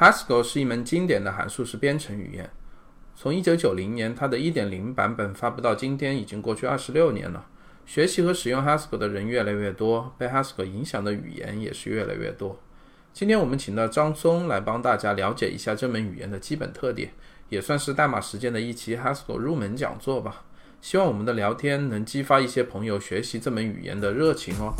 [0.00, 2.48] Haskell 是一门经典的函数式编程语言。
[3.14, 7.46] 从1990年它的一点零版本发布到今天，已经过去二十六年了。
[7.84, 12.58] 学习和使用 Haskell 的人越来越多，被 Haskell 影响的语言也是越来越多。
[13.12, 17.10] 今天我们请到张松来帮大家了解一下这门语言的基本特点，
[17.50, 20.44] 也算是代码时间的一期 Haskell 入门讲座吧。
[20.80, 24.72] 希望我们的聊天能激发一些朋友学习这门语言的热情哦。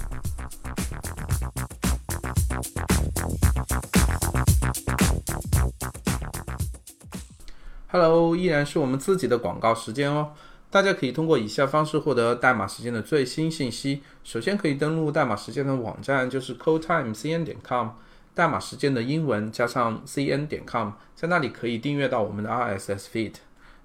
[7.92, 10.32] Hello，依然是我们自己的广告时间哦。
[10.70, 14.00] 大家可以通过以下方式获得代码时间的最新信息。
[14.22, 17.88] 首先可以登录代码时间的网站，就是 codetimecn 点 com，
[18.32, 23.34] 代码时间的英文加上 cn 点 com，在那里可以订阅到我们的 RSS feed。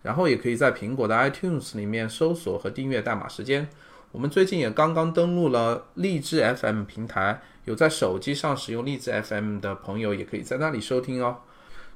[0.04, 3.68] 然后也可以在苹果的 iTunes 里面搜索和订阅代码时间。
[4.12, 11.38] 我们最近也刚刚登录了荔枝 FM 平台，有在手机上使用荔枝 FM 的朋友也可以在那里收听哦。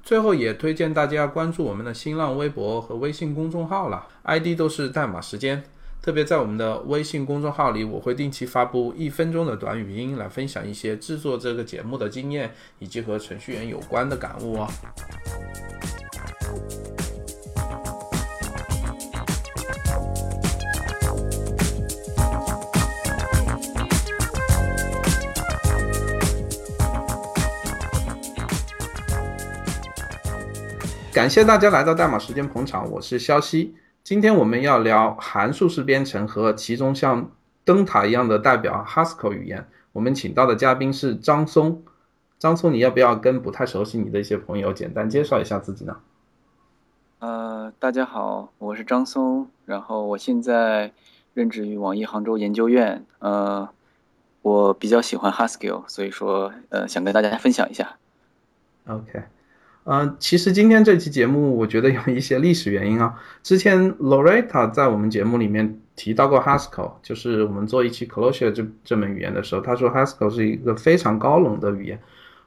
[0.04, 5.64] 最后也推荐大家关注我们的新浪微博和微信公众号了，ID 都是代码时间。
[6.02, 14.68] 特别在我们的微信公众号里，我会定期发布一分钟的短语音，来分享一些制作这个节目的经验以及和程序员有关的感悟哦。
[31.20, 33.76] 感谢大家来到代码时间捧场，我是肖西。
[34.06, 37.30] 今天我们要聊函数式编程和其中像
[37.66, 39.68] 灯塔一样的代表 Haskell 语言。
[39.92, 41.84] 我们请到的嘉宾是张松。
[42.38, 45.98] 张松，你要不要跟不太熟悉你的一些朋友简单介绍一下自己呢？
[47.20, 50.94] 呃，大家好，我是张松，然后我现在
[51.34, 53.06] 任职于网易杭州研究院。
[53.20, 53.68] 呃，
[54.42, 57.98] 我比较喜欢 Haskell，所以说呃想跟大家分享一下。
[58.88, 59.22] OK。
[59.92, 63.20] 嗯，其实今天这期节目，我觉得有一些历史原因啊。
[63.42, 72.00] 之前 Loretta 在我们节目里面提到过 Haskell，就是我们做一期 Closure 这这门语言的时候，他说 Haskell 是一个非常高冷的语言。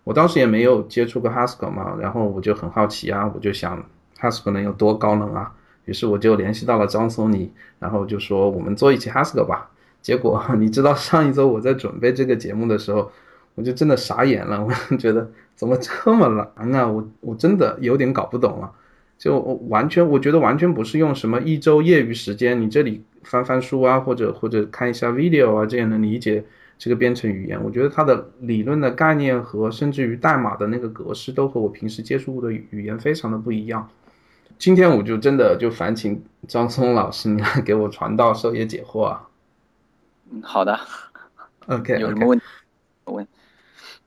[0.04, 3.84] 我当时也没有接触过 Haskell 嘛，然后我就很好奇啊，我就想
[4.20, 5.52] Haskell 能有多高冷啊？
[5.86, 7.50] 于是我就联系到了张松尼，
[7.80, 9.68] 然后就说我们做一期 Haskell 吧。
[10.00, 13.10] 结果 你知道上一周我在准备这个节目的时候。
[13.54, 16.86] 我就真的傻眼了，我觉得怎么这么难啊！
[16.86, 18.72] 我我真的有点搞不懂了，
[19.18, 26.42] 就完全我觉得完全不是用什么一周业余时间，你这里翻翻书啊，或者或者看一下 video 啊，这样能理解
[26.78, 27.62] 这个编程语言。
[27.62, 33.88] 我觉得它的理论的概念和甚至于代码的那个格式都和我平时接触过的语言非常的不一样。
[34.58, 39.28] 今天我就真的就烦请张松老师你来给我传道授业解惑啊。
[40.30, 40.78] 嗯，好的。
[41.66, 42.44] OK，有什么问题
[43.04, 43.26] 问？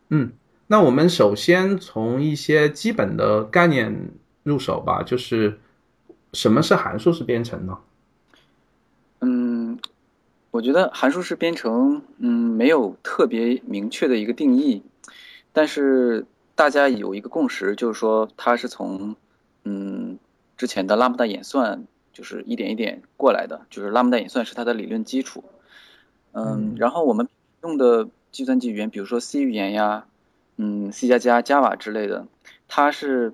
[0.09, 0.31] 嗯，
[0.67, 4.11] 那我们首先从一些基本的概念
[4.43, 5.59] 入手吧，就是
[6.31, 7.79] 什么是函数式编程呢？
[9.21, 9.79] 嗯，
[10.51, 14.83] 我觉得函数式编程，嗯，没有特别明确的一个定义，
[15.51, 19.15] 但是大家有一个共识，就是说它是从
[19.63, 20.19] 嗯
[20.55, 25.43] 之前的拉姆达演算，就是一点一点过来的，就是拉姆达演算是它的理论基础。
[26.33, 27.27] 嗯，然后我们
[27.63, 28.07] 用的。
[28.35, 30.07] 计算机语言，比如说 C 语言呀，
[30.57, 32.27] 嗯，C 加加、Java 之类的，
[32.67, 33.33] 它是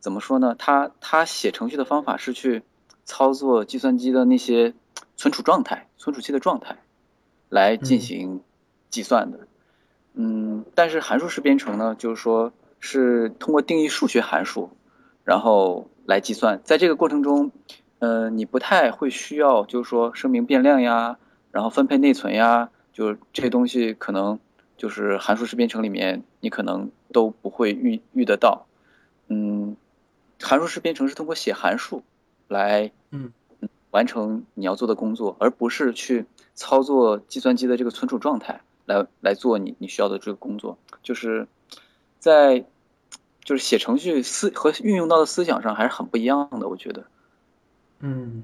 [0.00, 0.56] 怎么说呢？
[0.58, 2.64] 它它写程序的方法是去
[3.04, 4.74] 操作计算机的那些
[5.16, 6.78] 存储状态、存储器的状态
[7.48, 8.40] 来进行
[8.88, 9.46] 计算的。
[10.14, 14.70] 嗯，但是函数式编程呢，就是说是通过定义数学函数，
[15.22, 16.60] 然后来计算。
[16.64, 17.52] 在这个过程中，
[18.00, 21.18] 呃，你不太会需要，就是说声明变量呀，
[21.52, 22.70] 然后分配内存呀。
[23.00, 24.38] 就这些东西可能
[24.76, 28.66] 就是函数式编程里面你可能都不会遇遇得到，
[29.28, 29.74] 嗯，
[30.38, 32.02] 函数式编程是通过写函数
[32.46, 33.32] 来嗯。
[33.90, 41.48] 完成你要做的工作，而不是去操作计算机的这个存储状态来来做你你需要的这个工作，就是
[42.18, 42.64] 在
[43.42, 47.06] 就是写程序思和运用到的思想上还是很不一样的，我觉得，
[48.00, 48.42] 嗯。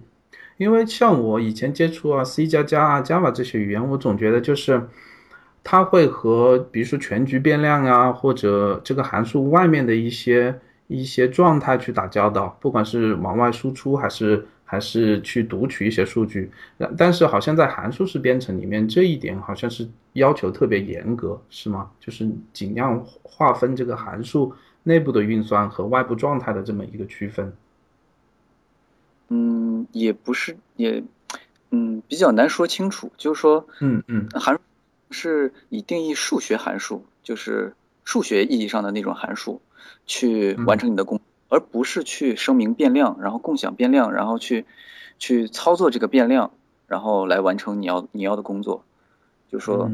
[0.57, 4.83] 因为像我以前接触啊 C 加加啊 Java 这些语言，我总觉得就是
[5.63, 16.51] 它会和比如说全局变量啊，或者这个函数外面的一些一些状态去打交道，不管是往外输出还是还是去读取一些数据。
[16.97, 21.91] 但是好像在函数式编程里面，这一点好像是要求特别严格，是吗？
[22.01, 24.55] 就是尽量划分这个函数
[24.85, 27.53] 内部的运算和外部状态的这么一个区分。
[29.29, 31.03] 嗯，也不是，也，
[31.71, 33.11] 嗯，比较难说清楚。
[33.17, 34.61] 就是说，嗯嗯，函数
[35.11, 37.75] 是以定义数学函数，就是
[38.05, 39.61] 数学意义上的那种函数。
[40.05, 44.65] 去完成你的工，而不是去声明变量，然后共享变量，然后去
[45.19, 46.53] 去操作这个变量，
[46.87, 48.85] 然后来完成你要你要的工作。
[49.51, 49.91] 就说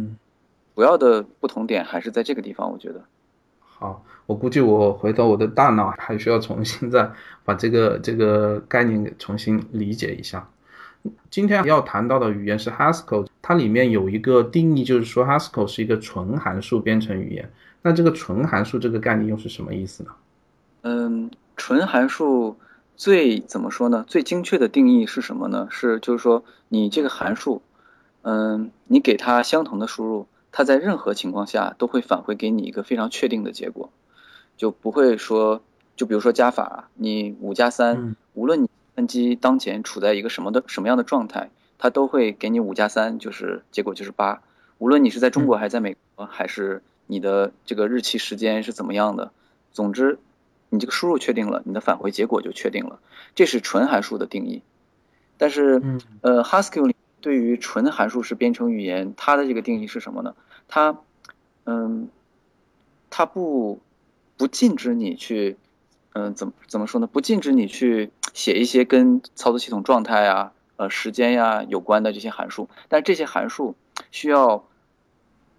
[0.74, 3.04] 主要的不同点还是在这个地方，我觉得。
[3.82, 3.96] 啊，
[4.26, 7.10] 我估计我回头我的大脑还需要重新再
[7.44, 10.48] 把这个这个概念给重新理解一下。
[11.30, 17.50] 今天要谈到的语言是 Haskell，它里面有一个定义，就是说 Haskell 是一个纯函数编程语言。
[17.82, 20.10] 那这个纯函数这个概念又是什么意思呢？
[20.82, 22.56] 嗯，纯函数
[22.94, 24.04] 最怎么说呢？
[24.06, 25.66] 最精确的定义是什么呢？
[25.68, 27.60] 是就是说你这个函数，
[28.22, 33.90] 嗯，你给它相同的输入，它在任何情况下都会返回给你一个非常确定的结果，
[34.56, 35.62] 就不会说，
[35.96, 38.68] 就比如说加法，你五加三，无论你。
[38.94, 44.42] 计算机当前处在一个什么的什么样的状态，它都会给你五加三，就是结果就是八。
[44.76, 49.32] 无论你是在中国还是在美国，还是你的这个日期时间是怎么样的，
[49.72, 50.18] 总之
[50.68, 53.00] 你这个输入确定了，你的返回结果就确定了。
[53.34, 54.60] 这是纯函数的定义。
[55.38, 55.82] 但是，
[56.20, 60.34] 呃，Haskell 对于纯函数式编程语言，它的这个定义是什么呢？
[60.68, 60.98] 它，
[61.64, 62.10] 嗯，
[63.08, 63.80] 它不
[64.36, 65.56] 不禁止你去。
[66.14, 67.06] 嗯，怎么怎么说呢？
[67.06, 73.74] 不禁止你去写一些跟操作系统状态呀、呃时间呀有关的这些函数，但这些函数
[74.10, 74.68] 需要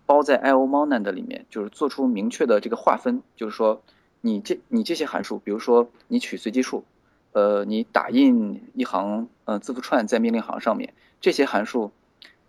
[0.05, 3.81] 包在 I/O Monad 里面，就是做出明确的这个划分，就是说
[4.21, 6.83] 你这你这些函数，比如说你取随机数，
[7.31, 11.93] 呃，你打印一行呃字符串在命令行上面，这些函数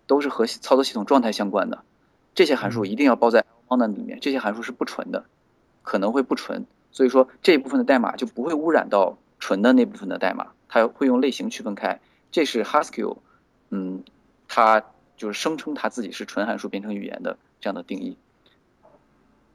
[0.05, 1.85] 都是和操作系统状态相关的，
[2.33, 5.23] 这些函数一定要包在 I/O monoid 里面，这些函数是不纯的，
[5.81, 6.65] 可能会不纯。
[6.91, 12.01] 所以说这一部分的代码就不会污染到纯的那部分的代码，它会用类型区分开。
[12.33, 13.19] 这是 Haskell，
[13.69, 14.03] 嗯，
[14.49, 14.83] 它
[15.15, 18.17] 就是声称它自己是纯函数编程语言的这样的定义。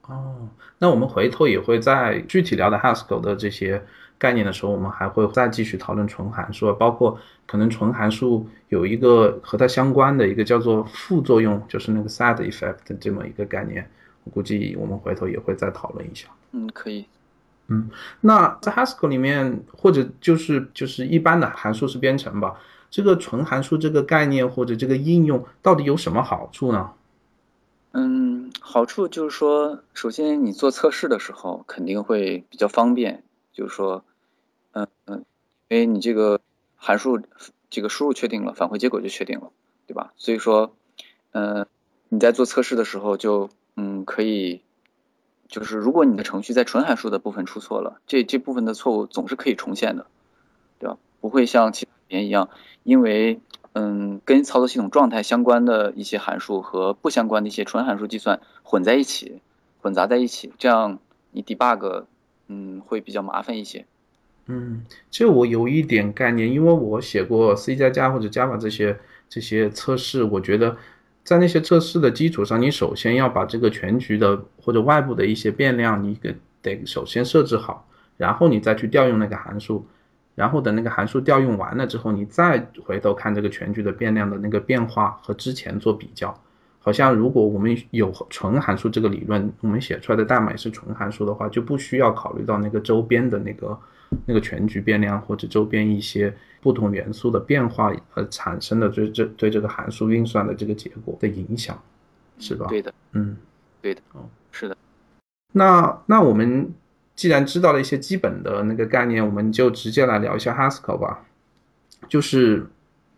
[0.06, 3.84] 哦，那我们回头也会再具体聊的 Haskell 的这些
[4.20, 13.90] 概念的时候，我们还会再继续讨论纯函数，包括可能纯函数有一个和它相关的一个叫做副作用，就是那个 side effect 这么一个概念，
[14.24, 16.28] 我估计我们回头也会再讨论一下。
[16.52, 17.06] 嗯，可以。
[17.68, 17.88] 嗯，
[18.20, 26.90] 那在 Haskell 里面，或者就是就是一般的函数式编程吧，这个纯函数这个概念或者这个应用到底有什么好处呢？
[27.92, 33.22] 嗯，好处就是说，首先你做测试的时候肯定会比较方便，
[33.52, 34.04] 就是说，
[34.72, 35.24] 嗯嗯，
[35.68, 36.40] 因为你这个
[36.76, 37.20] 函数
[37.70, 39.50] 这个输入确定了，返回结果就确定了，
[39.86, 40.12] 对吧？
[40.16, 40.74] 所以说，
[41.32, 41.66] 嗯，
[42.08, 44.62] 你在做测试的时候就嗯可以。
[45.48, 50.06] 就是如果你的程序在纯函数的部分出错了，这这部分的错误总是可以重现的，
[50.78, 50.96] 对吧？
[51.20, 52.50] 不会像其他语言一样，
[52.84, 53.40] 因为
[53.72, 59.42] 嗯跟操作系统状态相关的一些函数和不相关的一些纯函数计算混在一起，
[59.82, 61.00] 混杂在一起，这样
[61.32, 62.04] 你 debug
[62.46, 63.86] 嗯会比较麻烦一些。
[64.46, 68.98] 嗯，这我有一点概念，因为我写过 C 加加或者 Java 这些
[69.28, 70.76] 这些测试，我觉得。
[71.22, 79.86] 在那些测试的基础上，你首先要把这个全局的或者外部的一些变量，你给得首先设置好，然后你再去调用那个函数，
[80.34, 86.36] 然后等那个函数调用完了之后，你再回头看这个全局的变量的那个变化和之前做比较。
[86.80, 93.78] 好像如果我们有纯函数这个理论，我们写出来的代码也是纯函数的话，就不需要考虑到那个周边的那个
[94.26, 96.34] 那个全局变量或者周边一些。
[96.62, 101.82] 不同元素的变化而产生的对这对这个函数运算的这个结果的影响，
[102.38, 102.66] 是吧？
[102.68, 103.34] 对的，嗯，
[103.80, 104.76] 对的，哦，是的。
[105.52, 106.70] 那那我们
[107.16, 111.24] 既然知道了一些基本的那个概念，我们就直接来聊一下 Haskell 吧。
[112.10, 112.66] 就是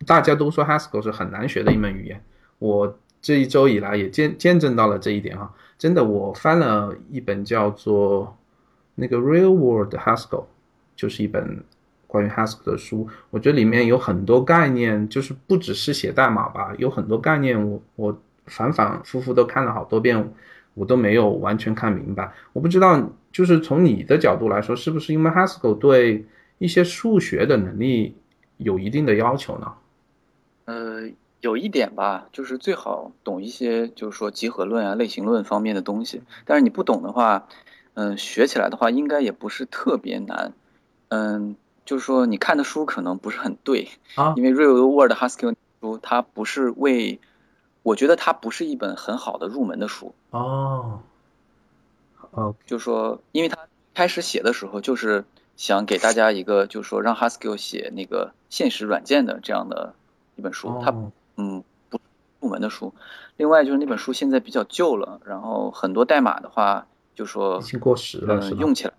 [0.07, 2.23] 大家都说 Haskell 是很难学的一门语言，
[2.61, 5.53] 我这一周以来也见见证到了这一点啊！
[5.77, 8.39] 真的，我翻了一本叫做
[8.95, 10.45] 那个 Real World Haskell，
[11.03, 11.65] 就是一本。
[12.13, 20.35] 关于 Haskell 的书，我觉得里面有很多概念，就是不只是写代码吧，有很多概念我我反反复复都看了好多遍，
[20.75, 22.31] 我都没有完全看明白。
[22.53, 26.27] 我不知道，就是从你的角度来说，是不是因为 Haskell 对
[26.59, 28.15] 一些数学的能力
[28.59, 29.73] 有一定的要求呢？
[30.67, 31.09] 呃，
[31.41, 36.21] 有一点吧，就是最好懂一些，就是说集合论啊、类型论方面的东西。
[36.45, 37.49] 但是你不懂的话，
[37.95, 40.53] 嗯，学起来的话应该也不是特别难，
[41.13, 41.57] 嗯。
[41.85, 47.19] 就是说，你看的书可能不是很对啊，因为 Real World Haskell 书它不是为，
[47.83, 51.01] 我觉得它不是一本很好的入门的书哦。
[52.31, 53.59] 哦，就是说，因为他
[53.95, 55.25] 开始写的时候就是
[55.57, 59.95] 想给大家一个，就是说让 Haskell 写那个现实软件的这样的
[60.37, 60.95] 一本书，它
[61.37, 62.01] 嗯不
[62.39, 62.95] 入门的书。
[63.37, 68.51] 另外就是那本书现在比较旧了，然后很多代码的话就说已经过时了？
[68.53, 68.95] 用起来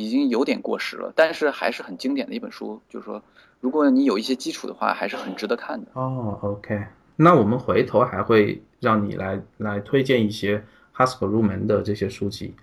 [0.00, 2.80] 已经有点过时了，但是还是很经典的一本书。
[2.88, 3.22] 就是说，
[3.60, 5.86] 如果你有一些基础的话，还是很值得看的。
[5.92, 6.82] 哦，OK，
[7.16, 10.64] 那我们回头还会让你来来推荐一些
[10.96, 12.54] Haskell 入门的这些书籍。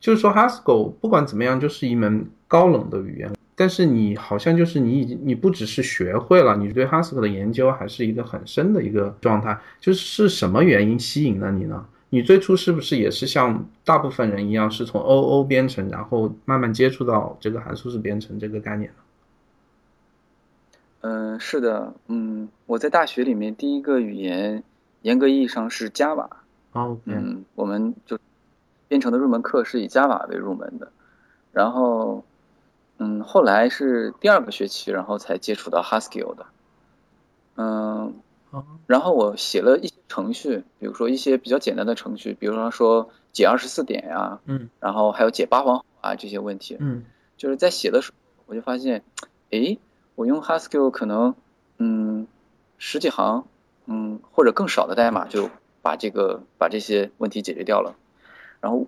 [0.00, 3.32] 就是说，Haskell 不管怎么样，就是一门高冷的语言。
[3.54, 9.56] 但是你好像就是你已经你不只是学会了，你对 Haskell 的研究还是一个很深的一个状态。
[9.78, 11.86] 就是是什么原因吸引了你呢？
[12.14, 18.96] 你最初是不是也是像大部分人一样，是从 OO 编程，然后慢慢接触到这个函数式编程这个概念呢？
[21.00, 24.62] 嗯，是的，嗯，我在大学里面第一个语言，
[25.00, 26.28] 严格意义上是 Java。
[26.72, 28.18] 哦，嗯，我们就
[28.88, 30.92] 编程的入门课是以 Java 为入门的，
[31.52, 32.22] 然后。
[32.98, 36.46] 嗯，后来是第二个学期，然后才接触到 Haskell 的。
[37.56, 38.14] 嗯，
[38.86, 47.04] 然后我写了一些程序，比如说一些比较简单的程序，比如说说解二十四点呀，嗯，然后还有解八环啊这些问题，嗯，
[47.36, 49.02] 就是在写的时候，我就发现，
[49.50, 49.78] 哎，
[50.14, 51.34] 我用 Haskell 可能，
[51.78, 52.26] 嗯，
[52.78, 53.44] 十几行，
[53.86, 55.50] 嗯，或者更少的代码就
[55.82, 57.94] 把这个把这些问题解决掉了。
[58.60, 58.86] 然后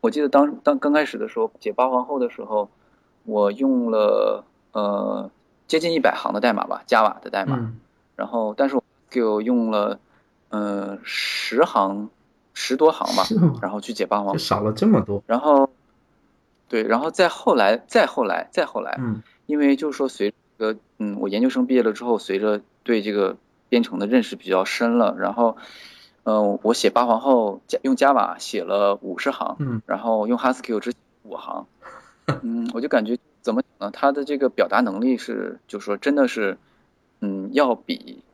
[0.00, 2.68] 我记得当当刚开始的时候解八皇后的时候。
[3.28, 5.28] 我用了呃
[5.66, 7.72] 接近一百行的代码吧，Java 的代码，
[8.14, 9.98] 然后但是我就用了
[10.48, 12.10] 呃十行
[12.54, 13.24] 十多行吧，
[13.60, 15.22] 然后去解八环，少了这么多。
[15.26, 15.70] 然后
[16.68, 23.36] 对，然后再后来，再后来，再后来，嗯，因为就是说随着嗯我研究生毕业了之后，随着对这个
[23.68, 25.56] 编程的认识比较深了，然后
[26.24, 31.66] 嗯我写八皇后用 Java 写了五十行，嗯，然后用 Haskell 只五行。
[32.42, 33.90] 嗯，我就感觉怎么讲呢？
[33.92, 36.58] 他的这个表达能力是，就是说真的是，
[37.20, 38.24] 嗯，要比，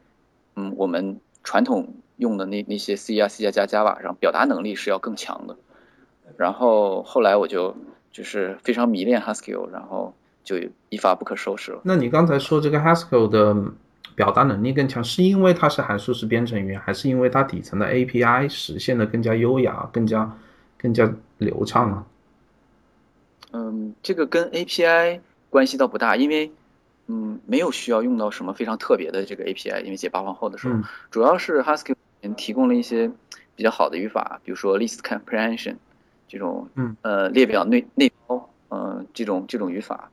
[0.57, 5.57] 嗯，我们传统用的那那些 C 啊、C 加加 Java 上表达能力是要更强的。
[6.37, 7.77] 然后后来我就
[8.11, 10.57] 就是非常迷恋 Haskell，然后就
[10.89, 11.81] 一发不可收拾了。
[11.85, 13.57] 那你刚才说这个 Haskell 的
[14.15, 20.37] 表达能力更强，是因为它是函数式编程语言，还是因为它底层的 API 实现的更加优雅、更加
[20.79, 22.05] 更加流畅呢？
[23.53, 26.51] 嗯，这个跟 API 关系倒不大，因为
[27.13, 31.95] 嗯没有需要用到什么非常特别的这个 API，因为解八环后的时候，主要是 Haskell
[32.37, 33.11] 提供了一些
[33.55, 35.77] 比较好的语法，比如说 list comprehension
[36.27, 40.11] 这种，嗯呃列表内内包，嗯这种这种语法，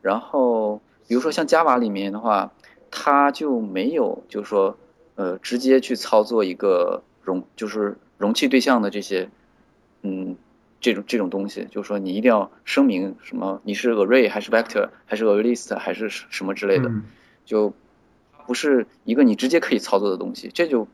[0.00, 2.50] 然后比如说像 Java 里面的话，
[2.90, 4.74] 它就没有就是说
[5.16, 9.28] 呃直接去操作一个容就是容器对象的这些
[10.02, 10.34] 嗯。
[10.80, 16.90] 这种这种东西，就是说你一定要声明什么，你是 array 还是 vector 还是 a list 还是什么之类的，
[17.44, 17.74] 就
[18.46, 20.50] 不是一个你直接可以操作的东西。
[20.54, 20.86] 这就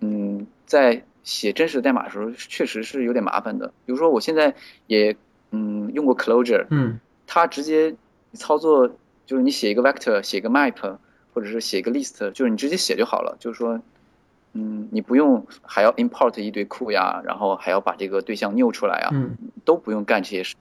[0.00, 3.68] 嗯，在写真实的代码的时候，确实是有点麻烦的。
[3.86, 4.54] 比如说我现在
[4.86, 5.16] 也
[5.50, 7.94] 嗯用过 Clojure，嗯，它直接
[8.34, 8.88] 操作
[9.24, 10.98] 就是你写一个 vector，写一个 map，
[11.32, 13.36] 或者是写一个 list，就是你直接写就好了。
[13.40, 13.80] 就是说。
[14.56, 19.36] 嗯，你不用还要 import 一堆库呀，然后还要把这个对象 new 出来啊，嗯，
[19.66, 20.54] 都不用干这些事，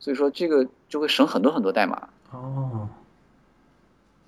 [0.00, 2.08] 所以说这个就会省很多很多代码。
[2.32, 2.88] 哦，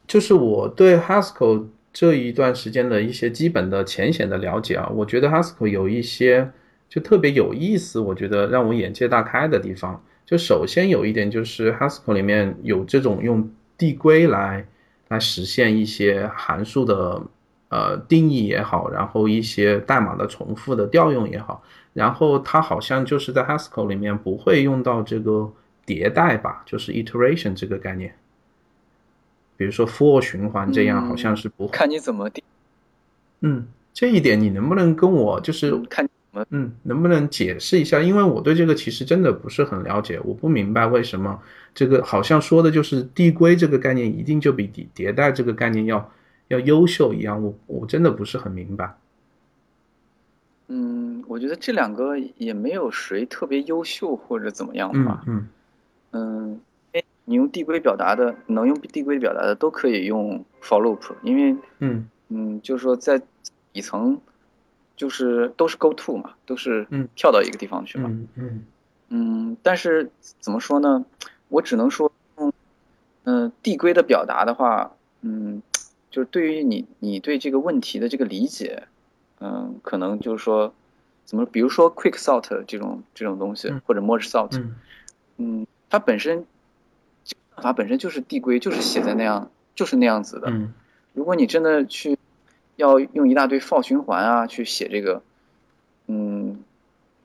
[0.07, 6.49] 就是我对 Haskell 这一段时间的一些基本的浅显的了解啊，我觉得 Haskell 有一些
[6.89, 10.01] 就特别有意思，我觉得让我眼界大开的地方。
[10.25, 14.65] 就首先有一点就是 Haskell 里面有这种用递归来
[15.09, 17.21] 来实现一些函数的。
[17.71, 21.63] 呃，定义也好，然后一些代码的重复的调用也好，
[21.93, 25.53] 然后它好像就是在 Haskell 里面不会用到这个
[25.87, 28.13] 迭代吧，就是 iteration 这个概念。
[29.57, 32.43] 比如说 for 循环这样，好像是不会看你怎么定。
[33.43, 38.01] 嗯，这一点你能不能跟我就是看怎么嗯，能不能解释一下？
[38.01, 41.41] 因为我对这个其实真的不是很了解，我不明白为什么
[41.73, 46.11] 这个好像说的就是递归这个概念一定就比迭迭代这个概念要。
[46.51, 48.97] 要优秀一样，我我真的不是很明白。
[50.67, 55.23] 嗯，我觉得这两个也没有谁特别优秀或者怎么样吧。
[55.27, 55.49] 嗯
[56.11, 56.61] 嗯。
[56.93, 63.23] 哎，你用递归表达的，能用递归表达的都可以用 for loop，因为嗯嗯，就是说在
[63.73, 64.21] 底层
[64.97, 68.09] 就是都是 go to 嘛，都是嗯跳到一个地方去嘛。
[68.11, 68.65] 嗯嗯。
[69.11, 71.05] 嗯，但是怎么说呢？
[71.49, 72.11] 我只能说，
[73.23, 74.91] 嗯，递归的表达的话，
[75.21, 75.63] 嗯。
[76.11, 78.85] 就是对于你，你对这个问题的这个理解，
[79.39, 80.75] 嗯，可能就是说，
[81.25, 84.61] 怎么，比如说 quick sort 这种这种东西，或者 merge sort，
[85.37, 86.45] 嗯，它本身
[87.55, 90.53] 办法本身就是递归，就是写在那样，就是那样子的。
[91.13, 92.19] 如果你真的去
[92.77, 95.23] 要用一大堆 for 循环啊去写这个，
[96.07, 96.63] 嗯，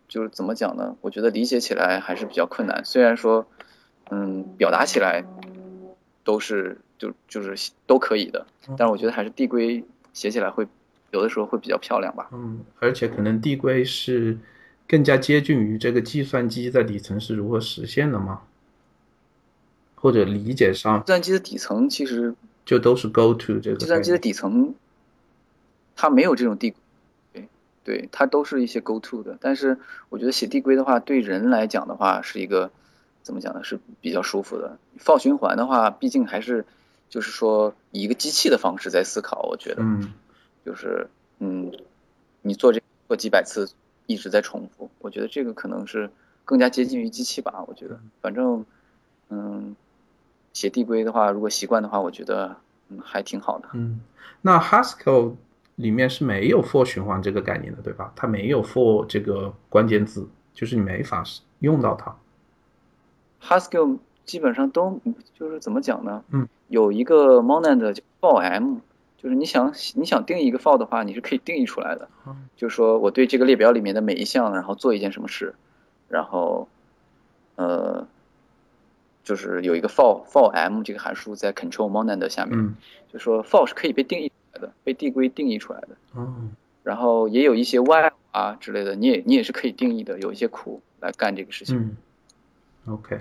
[0.07, 0.95] 就是怎么讲呢？
[1.01, 2.83] 我觉得理解起来还是比较困难。
[2.85, 3.47] 虽然说，
[4.09, 5.23] 嗯，表达起来
[6.23, 8.45] 都是就就是都可以的，
[8.77, 9.83] 但是我觉得还是递归
[10.13, 10.67] 写起来会
[11.11, 12.29] 有的时候会比较漂亮吧。
[12.31, 14.37] 嗯，而且可能递归是
[14.87, 18.41] 更加接近于这个计算机在底层是如何实现的吗？
[19.95, 23.77] 或者理解上，计算机的底层其实就都是 go to 这个。
[23.77, 24.75] 计算机的底层，
[25.95, 26.75] 它没有这种递，
[27.33, 27.47] 对
[27.83, 29.37] 对，它都是一些 go to 的。
[29.41, 32.69] 但是我觉得写递归的话，对人来讲的话，是一个
[33.23, 33.63] 怎么讲呢？
[33.63, 34.77] 是比较舒服的。
[34.99, 36.65] for 循环的话，毕竟还是
[37.15, 39.43] 就是说以一个机器的方式在思考。
[39.43, 40.11] 我觉得，嗯，
[40.65, 41.07] 就是
[41.39, 41.71] 嗯，
[42.41, 43.71] 你做这做几百次，
[44.05, 44.89] 一直在重复。
[44.99, 46.09] 我觉得这个可能是
[46.43, 47.63] 更加接近于机器吧。
[47.67, 48.65] 我觉得，反正
[49.29, 49.75] 嗯。
[50.53, 52.55] 写递归的话，如果习惯的话，我觉得
[52.87, 53.67] 嗯还挺好的。
[53.73, 53.99] 嗯，
[54.41, 55.35] 那 Haskell
[55.75, 58.13] 里面是没有 for 循环这个概念的，对吧？
[58.15, 61.25] 它没有 for 这个关键字，就是你没法
[61.59, 62.15] 用到它。
[63.41, 64.99] Haskell 基本上都
[65.33, 66.23] 就是怎么讲呢？
[66.31, 68.79] 嗯，有一个 monad 叫 for m，
[69.17, 72.09] 就是你想你想定义一个 for 的话，你是可以定义出来的。
[72.27, 75.55] 嗯，就是说我对这个列表里面的每一项，然后做一件什么事，
[76.09, 76.67] 然后
[77.55, 78.07] 呃。
[79.27, 82.75] 就是有一个 for for m 这个函数在 control monad 下面，
[83.11, 85.87] 就说 for 是可以被定义出来的，被递归定义出来的。
[86.15, 86.51] 嗯，
[86.83, 91.75] 然后也有一些 while 啊之类的，你也你也是可以定义的，有一些库来干这个事情。
[91.75, 93.19] 嗯，OK。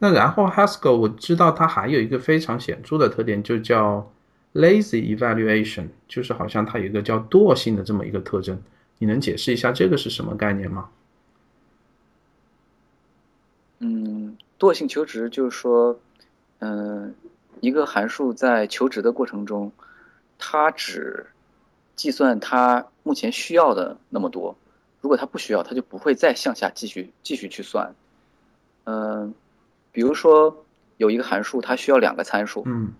[0.00, 4.10] 那然后 Haskell 我知道它还有一个非常显著的特点，就叫
[4.54, 8.60] lazy evaluation，就是好像它有一个叫惰性的这么一个特征。
[8.98, 10.88] 你能解释一下这个是什么概念吗？
[13.78, 14.36] 嗯。
[14.58, 15.98] 惰性求值就是说，
[16.58, 17.14] 嗯，
[17.60, 19.72] 一个函数在求值的过程中，
[20.38, 21.24] 它只
[21.96, 24.54] 计算它目前需要的那么多，
[25.00, 27.94] 如果它不需要，它就不会再向下继续继续去算。
[28.84, 29.32] 嗯，
[29.92, 30.64] 比如说
[30.96, 32.92] 有一个函数，它需要两个参数，嗯，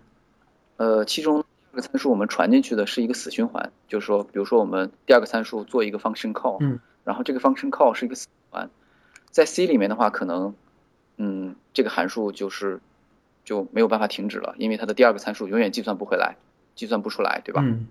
[0.77, 8.69] 呃，其中第二个参数我们传进去的是一个死循环，就是说，比如说我们第二个参数做一个 function call，嗯，然后这个 function call 是一个死循环，
[9.29, 10.53] 在 C 里面的话可能。
[11.23, 12.79] 嗯，这个函数就是
[13.45, 16.35] 就没有办法停止了，因为它的第二个参数永远计算不回来，
[16.73, 17.61] 计算不出来，对吧？
[17.63, 17.85] 嗯。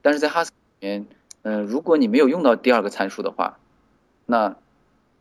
[0.00, 1.06] 但是在 Haskell 里面，
[1.42, 3.58] 嗯，如果你没有用到第二个参数的话，
[4.26, 4.54] 那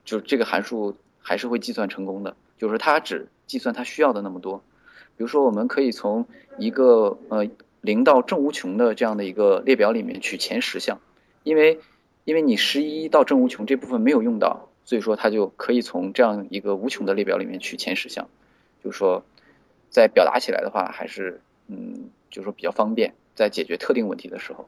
[0.05, 4.61] 就这个函数还是会计算成功的，就是它只计算它需要的那么多。
[5.17, 6.27] 比如说，我们可以从
[6.59, 7.47] 一个呃
[7.81, 10.99] 零到正无穷的这样的一个列表里面取前十项，
[11.41, 11.79] 因为
[12.25, 14.69] 因为你十一到正无穷这部分没有用到。
[14.85, 18.27] 所以说，它就可以从这样一个无穷的列表里面取前十项，
[18.83, 19.23] 就是说，
[19.89, 24.67] 在表达起来的话，还是嗯，就是说比较方便，在解决特定问题的时候。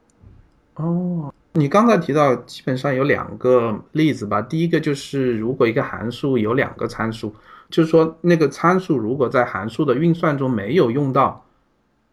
[0.76, 4.42] 哦，你刚才提到基本上有两个例子吧？
[4.42, 7.34] 第一个就是如果一个函数有两个参数，
[7.70, 11.46] 就是说那个参数如果在函数的运算中没有用到，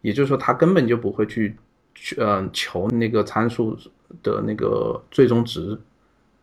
[0.00, 1.56] 也就是说它根本就不会去
[1.92, 3.76] 去呃求那个参数
[4.22, 5.76] 的那个最终值。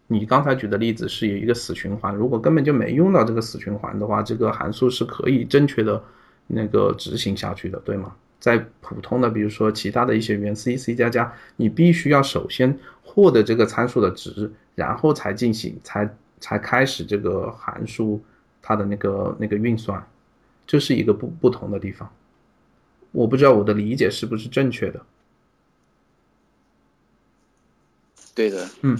[0.07, 6.03] 你刚才举的例子是有一个死循环，如果根本就没用到这个死循环的话，这个函数是可以正确的
[6.47, 8.11] 那个执行下去的，对吗？
[8.39, 18.23] 在普通的，比如说其他的一些语言 C、C 加加，你必须要首先获得这个参数的值，然后才进行，才才开始这个函数
[18.61, 20.01] 它的那个那个运算，
[20.65, 22.09] 这是一个不不同的地方。
[23.11, 25.01] 我不知道我的理解是不是正确的。
[28.35, 28.97] 对的，嗯。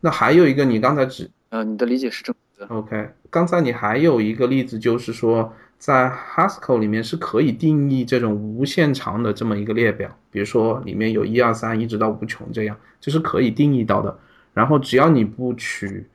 [0.00, 2.66] 那还有一个，你刚才指，呃，你的理解是正确的。
[2.66, 14.18] OK，刚才你还有一个例子，就是说在 Haskell 里面是可以定义这种无限长的这么一个列表，比如说里面有一二三一直到无穷这样，就是可以定义到的。
[14.54, 16.06] 然后只要你不取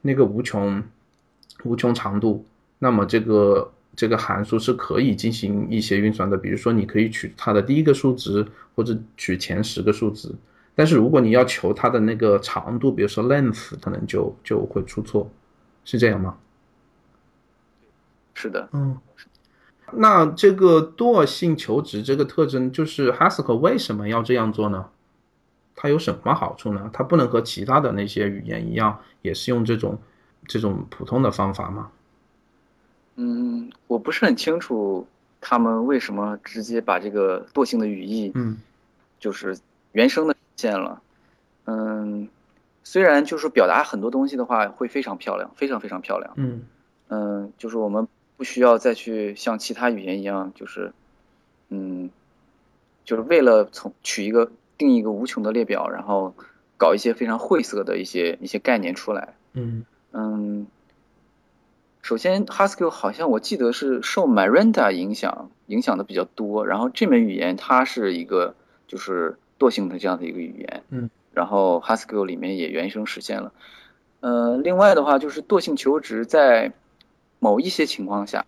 [0.00, 0.82] 那个无穷
[1.64, 2.46] 无穷长度，
[2.78, 6.36] 那么这个这个函数是可以进行一些运算的。
[6.36, 8.46] 比如说你可以取它的第一个数值，
[8.76, 10.32] 或者取前十个数值。
[10.74, 15.28] 但是如果你要求它的那个长度，比如说 length，可能就就会出错，
[15.84, 16.36] 是这样吗？
[18.40, 18.96] 是的，嗯。
[19.92, 24.88] 那这个惰性求职这个特征，就是 Haskell 为什么要这样做呢？
[25.74, 26.88] 它有什么好处呢？
[26.92, 29.98] 它不能和其他的那些语言一样，也是用这种
[30.46, 31.90] 这种普通的方法吗？
[33.16, 35.06] 嗯，我不是很清楚
[35.40, 38.56] 他们为什么直接把这个惰性的语义，嗯，
[39.18, 39.58] 就是
[39.92, 40.34] 原生的。
[40.56, 41.00] 现了，
[41.64, 42.28] 嗯，
[42.84, 46.66] 虽然就是表达很多东西的话会非常漂亮，非常非常漂亮，嗯
[47.08, 48.06] 嗯，就是我们
[48.40, 50.94] 不需要再去像其他语言一样，就是
[51.68, 52.08] 嗯，
[53.04, 56.34] 就是为了从取一个定一个无穷的列表，然后
[56.78, 59.34] 搞一些非常晦涩的一些一些概念出来。
[59.52, 60.66] 嗯嗯，
[62.00, 68.54] 首先 Haskell 好像我记得是受 Miranda 影响影响的比较多，然后这门语言它是一个
[68.86, 70.82] 就是惰性的这样的一个语言。
[70.88, 73.52] 嗯，然后 Haskell 里面也原生实现了。
[74.20, 76.72] 呃，另外的话就是惰性求职在
[77.40, 78.46] 某一些情况下，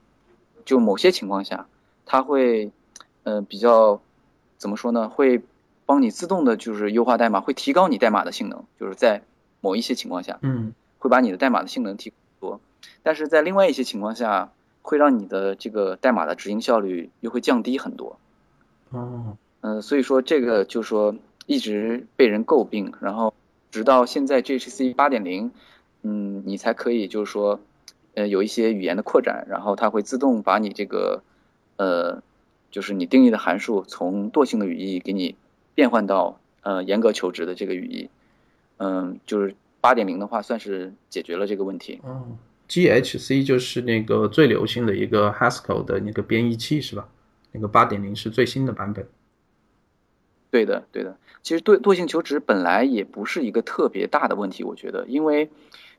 [0.64, 1.66] 就某些情况下，
[2.06, 2.70] 它会
[3.24, 4.00] 呃比较
[4.58, 5.08] 怎么说呢？
[5.08, 5.42] 会
[5.84, 9.22] 帮你自动的就是优化代码，会提高你代码的性能，就是在
[9.60, 12.60] 某一些情况下，嗯会把你的代码的性能提多。
[13.02, 14.52] 但是在另外一些情况下，
[14.82, 18.18] 会让你的这个代码的执行效率又会降低很多。
[18.90, 21.14] 哦嗯、所以说这个就说
[21.46, 23.32] 一直被人诟病，然后
[23.70, 25.52] 直到现在 GHC 八点零，
[26.02, 27.60] 嗯，你才可以就是说，
[28.14, 31.22] 呃，有一些语言的扩展，然后它会自动把你这个，
[31.76, 32.22] 呃，
[32.70, 35.34] 就是你定义的函数从惰性的语义给你
[35.74, 38.10] 变换到呃严格求职的这个语义，
[38.78, 42.00] 嗯，就是八点零的话算是解决了这个问题。
[42.04, 42.36] 嗯
[42.68, 47.08] ，GHC 就是那个最流行的一个 Haskell 的那个编译器是吧？
[47.52, 49.06] 那个八点零是最新的版本。
[50.50, 51.16] 对的，对的。
[51.42, 55.50] 其实惰惰性求职本来也不是一个特别大的问题，我觉得，因为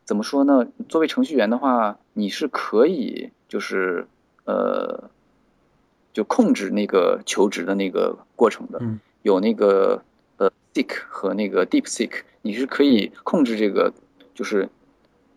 [0.06, 0.68] 怎么说呢？
[0.90, 4.06] 作为程序员的话，你是可以就是
[4.46, 5.10] 呃，
[6.12, 10.04] 就控制那个求职的那个过程的，嗯有那个
[10.38, 13.94] 呃 seek 和那个 deep seek，你是可以控制这个，
[14.34, 14.68] 就是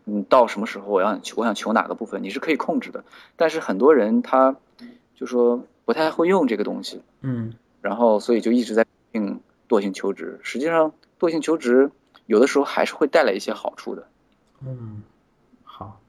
[0.07, 3.05] 嗯到什么时候我要求我想求哪个部分，你是可以控制的。
[3.37, 4.57] 但是很多人他
[5.15, 10.41] 就说不太会用这个东西，嗯然后所以就一直在定惰性求职。
[10.43, 11.93] 实际上，惰性求职
[12.27, 14.09] 有的时候还是会带来一些好处的。
[14.67, 15.03] 嗯，
[15.63, 16.01] 好，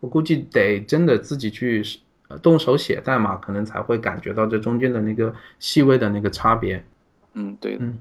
[0.00, 1.82] 我估计得真的自己去
[2.28, 6.84] 呃动手写代码，可能才会感觉到这中间的那个细微的那个差别。
[7.34, 7.76] 嗯，对。
[7.78, 7.96] 嗯，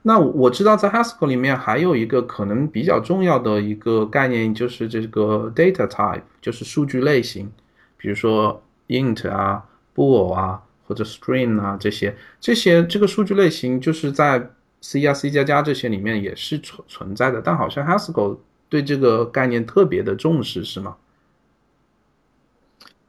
[0.00, 7.52] 那我知道在 Haskell 里面还有一个可能比较重要的一个概念，就是这个 data type，就是数据类型，
[7.98, 9.62] 比如说 int 啊、
[9.94, 18.38] bool 啊或者 string 啊这些，这些这个数据类型就是在 C 啊、C 加加这些里面也是存存在的，但好像 Haskell
[18.70, 20.96] 对这个概念特别的重视，是吗？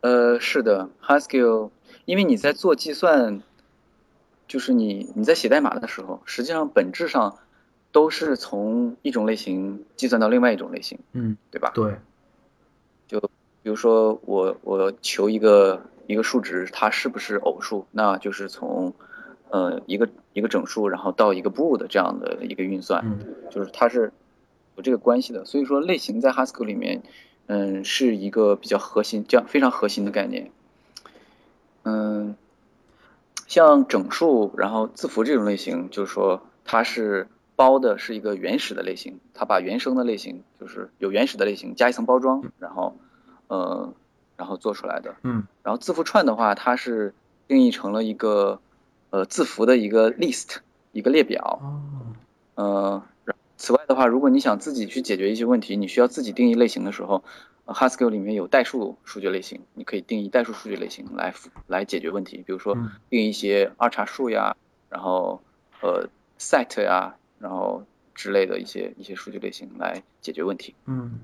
[0.02, 1.70] 呃，是的，Haskell，
[2.06, 3.44] 因为你在做计算，
[4.48, 7.38] 就是你你在写代码的时候，实际上本质上
[7.92, 11.72] 都是从一种类型计算到另外一种类型，嗯，对吧？
[11.76, 12.00] 对，
[13.08, 13.20] 就
[13.62, 18.92] 比如说我我求一个一个数值，它是不是偶数，那就是从
[19.52, 23.20] 呃一个一个整数，然后到一个 bool 的这样的一个运算，嗯
[23.52, 24.12] 就是它是
[24.82, 25.46] 有这个关系的。
[25.46, 27.04] 所以说类型在 Haskell 里面，
[27.46, 30.52] 嗯，是一个比较核心，这样非常核心的概念。
[31.84, 32.36] 嗯，
[33.48, 42.98] 像整数，然后字符这种类型，就是说它是包的是一个原始的类型，它把原生的类型，就是有原始的类型加一层包装，然后
[43.48, 43.94] 呃，
[44.36, 45.16] 然后做出来的。
[45.24, 47.14] 嗯然后字符串的话，它是
[47.48, 48.60] 定义成了一个
[49.12, 50.58] 呃字符的一个 list，
[50.92, 51.60] 一个列表。
[51.62, 51.82] 哦，
[52.56, 53.11] 呃，然
[53.62, 57.24] 此外的话，如果你想自己去解决一些问题，你需要自己定义类型的时候、
[57.66, 61.32] 呃、，Haskell 里面有代数数据类型，你可以定义代数数据类型来
[61.68, 64.56] 来解决问题，比如说嗯定义一些二叉树呀，
[64.90, 65.40] 然后
[65.82, 70.74] 呃 set 呀，然后之类的一些一些数据类型来解决问题。
[70.88, 71.20] 嗯，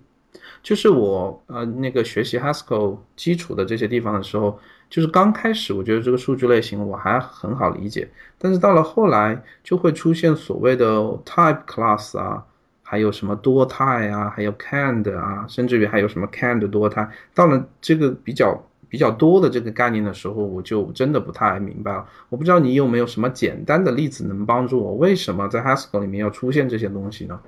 [0.62, 12.45] 就是我呃那个学习 Haskell 基础的这些地方的时候，就是刚开始我觉得这个数据类型我还很好理解，但是到了后来就会出现所谓的 type class 啊，
[12.84, 22.08] 还有什么多态啊，还有 kind 啊，甚至于还有什么 kind 多态，到了这个比较比较多的这个概念的时候，我就真的不太明白了。
[22.30, 27.41] 我不知道你有没有什么简单的例子能帮助我，为什么在 Haskell 里面要出现这些东西呢？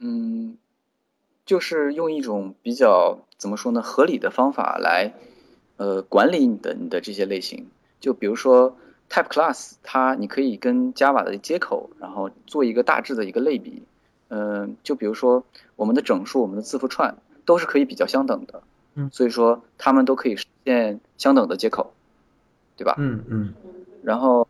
[0.00, 0.58] 嗯，
[1.46, 5.14] 就是用一种比较怎么说呢，合理的方法来，
[5.76, 7.66] 呃，管理你的你的这些类型。
[8.00, 8.76] 就比如说
[9.10, 13.82] type class，它你可以跟 Java 的接口，然后做一个大致的一个类比。
[14.28, 15.44] 嗯、就比如说
[15.76, 18.62] 我们的整数、我们的字符串都是可以比较相等的。
[18.94, 21.92] 嗯所以说它们都可以实现相等的接口，
[22.76, 22.94] 对吧？
[22.98, 23.54] 嗯嗯
[24.02, 24.48] 然后，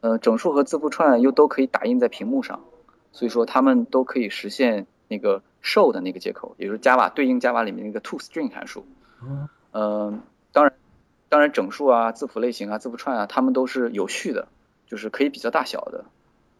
[0.00, 2.64] 呃，整数和字符串又都可以打印在屏幕上，
[3.12, 8.84] 所以说它们都可以实现那个 show 的那个接口，也就是 Java 对应 Java 里面那个 toString 函数。
[9.20, 10.20] 哦嗯、
[10.54, 10.72] 当然，
[11.28, 14.48] 当然整数啊、字符类型啊、字符串啊，它们都是有序的，
[14.86, 16.06] 就是可以比较大小的，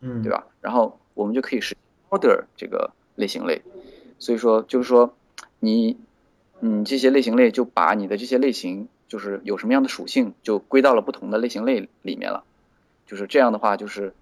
[0.00, 0.30] 嗯，对？
[0.30, 0.46] 吧？
[0.60, 1.78] 然后我们就可以实现
[2.10, 3.62] order 这个类型类，
[4.18, 5.14] 所以说就是说
[5.60, 5.96] 你，
[6.60, 12.44] 嗯，这些类型类就把你的这些类型就是有什么样的属性，就归到了不同的类型类里面了。
[13.06, 14.14] 就是这样的话，就是，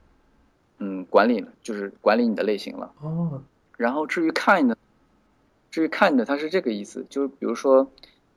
[0.78, 2.92] 嗯管理就是管理你的类型了。
[3.00, 3.42] 哦，
[3.78, 4.74] 然后至于 kind，
[5.70, 7.90] 至于 kind 它是这个意思，就是比如说，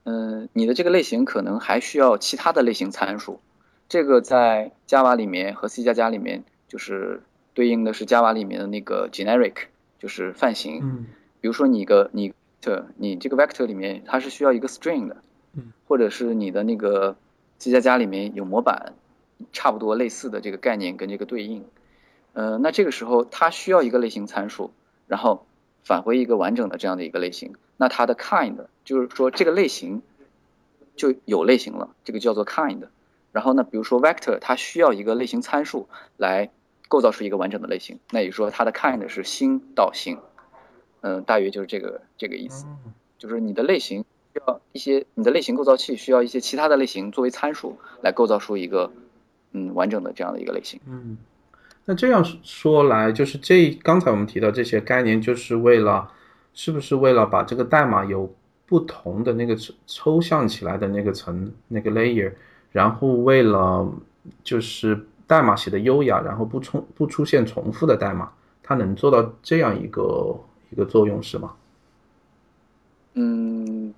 [0.06, 3.40] 嗯，你的这个类型可能还需要其他的类型参数，
[3.88, 7.22] 这个在 Java 里面和 C 加加里面就是
[7.54, 9.54] 对应的是 Java 里面的那个 generic，
[9.98, 10.80] 就是泛型。
[10.82, 11.06] 嗯
[11.40, 15.16] 比如说你个你这你这个 vector 里面它是需要一个 string 的，
[15.52, 17.16] 嗯，或者是你的那个
[17.58, 18.94] C 加加里面有模板，
[19.52, 21.64] 差不多类似的这个概念跟这个对应，
[22.32, 24.72] 呃，那这个时候它需要一个类型参数，
[25.06, 25.46] 然后
[25.86, 30.02] 返回一个完整的这样的一个类型，那它的 kind 就是说这个类型
[30.96, 32.88] 就有类型了，这个叫做 kind。
[33.30, 36.50] 然后呢，比如说 vector 它需要一个类型参数来
[36.88, 40.18] 构造出一个完整的类型，那也就是说它的 kind 是星到星。
[41.02, 42.66] 嗯，大约就是这个这个意思，
[43.16, 48.90] 就是你的类型需要一些，你的类型构造器需要一些其他的类型作为参数来构造出一个
[49.52, 50.80] 嗯完整的这样的一个类型。
[50.84, 51.18] 嗯，
[51.86, 56.10] 那这样说来，就是这刚才我们提到这些概念，就是为了
[56.52, 58.30] 是不是为了把这个代码有
[58.66, 62.32] 不同的那个抽抽象起来的那个层那个 layer，
[62.72, 63.90] 然后为了
[64.44, 68.30] 就是代码写的优雅，然后不重不出现重复的代码，
[68.62, 70.38] 它能做到这样一个。
[70.68, 71.52] 一个作用是吗？
[73.14, 73.94] 嗯，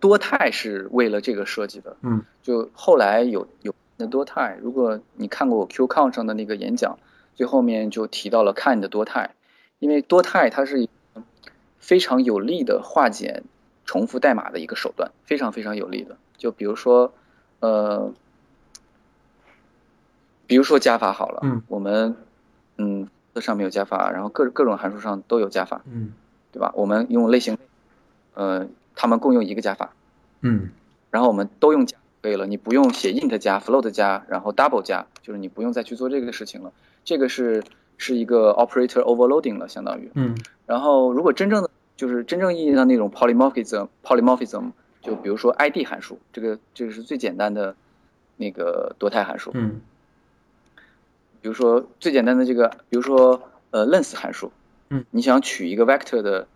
[0.00, 1.94] 多态是为了这个设计的。
[2.00, 6.98] 嗯，就后来有有那多态，如果你看过我 QCon 上的那个演讲，
[7.38, 9.36] 最后面就提到了 kind 多态，
[9.78, 10.88] 因为多态它是
[11.78, 13.44] 非常有力的化解
[13.84, 16.16] 重复代码的一个手段，非常非常有力的。
[16.36, 17.12] 就比如说，
[17.60, 18.12] 呃，
[20.48, 22.16] 比如说加法好了，嗯，我们
[22.76, 23.08] 嗯。
[23.34, 26.12] 这上面有加法，然后各各种函数上都有加法，嗯，
[26.50, 26.72] 对吧？
[26.74, 27.56] 我们用类型，
[28.34, 29.92] 呃，他们共用一个加法，
[30.40, 30.70] 嗯，
[31.12, 36.72] 然后我们都用加可以了，你不用写 int 加 float 加，然后 double 加，就是你不用再去做这个事情了。
[37.08, 37.64] 这个是
[37.96, 40.36] 是一个 operator overloading 了，相当于，嗯。
[40.66, 47.74] 然后如果真正的就是真正意义上那种 polymorphism，polymorphism，就比如说 id 函数，这个这个是最简单的
[48.36, 49.80] 那个多态函数，嗯。
[51.40, 53.40] 比如说最简单的这个，比如说
[53.70, 54.52] 呃 length 函数，
[54.90, 56.46] 嗯，你想取一个 vector 的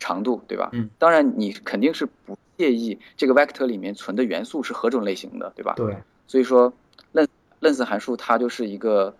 [0.00, 0.70] 长度，对吧？
[0.72, 5.74] 嗯，当然你肯定是不介意这个 vector 里面存的元素是何种类型的，对吧？
[5.76, 5.98] 对。
[6.26, 6.72] 所以说
[7.12, 7.28] length
[7.60, 9.14] length 函数它就是一个，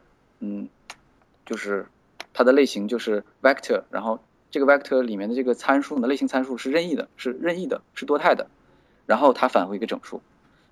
[0.45, 0.69] 嗯，
[1.47, 1.87] 就是
[2.33, 8.49] 它的类型就是 vector，然后这个 vector 里面的这个参数呢，类型参数是任意的，是任意的，是多态的，
[9.07, 10.21] 然后它返回一个整数，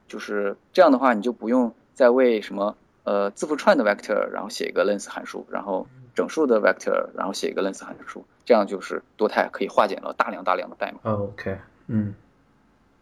[0.09, 2.77] 就是这样的话，你就不用再为什么。
[3.05, 11.11] 呃，字符串的 vector，然后写一个 length 函数，然后整数的 vector，然后写一个 length 函数，这样就是多态，可以化简了大量大量的代码。
[11.11, 11.59] OK，
[11.89, 12.15] 嗯，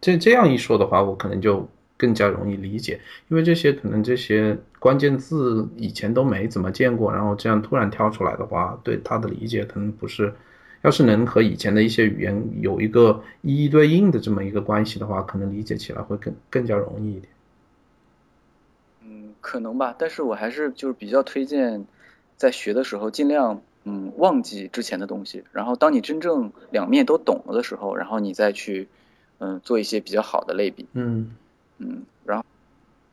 [0.01, 1.69] 这这样一说的话，我可能就
[2.01, 10.33] 更加容易理解，因为这些可能这些关键字以前都没怎么见过，然后这样突然跳出来的话，对它的理解可能不是，
[10.81, 17.31] 要是能和以前的一些语言有一个一一对应的这么一个关系的话，可能理解起来会更更加容易一点。
[19.03, 21.85] 嗯可能吧，但是我还是就是比较推荐，
[22.35, 28.87] 在学的时候尽量嗯忘记之前的东西，然后当你真正两面都懂了的时候，然后你再去
[29.37, 30.87] 嗯做一些比较好的类比。
[30.93, 31.31] 嗯
[31.81, 32.45] 嗯，然后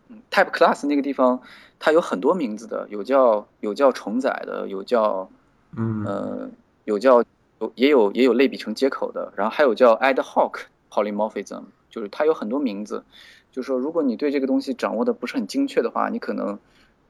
[0.09, 1.41] 嗯 type class 那个地方
[1.79, 5.29] 它有很多名字的，有叫有叫重载的，有叫
[5.77, 6.51] 嗯呃
[6.85, 7.25] 有叫
[7.61, 13.03] 有也有也有类比成接口的，然后还有叫 ad hoc polymorphism，就是它有很多名字。
[13.51, 16.57] 就是说，如果你对这个东西掌握的不是很精确的话，你可能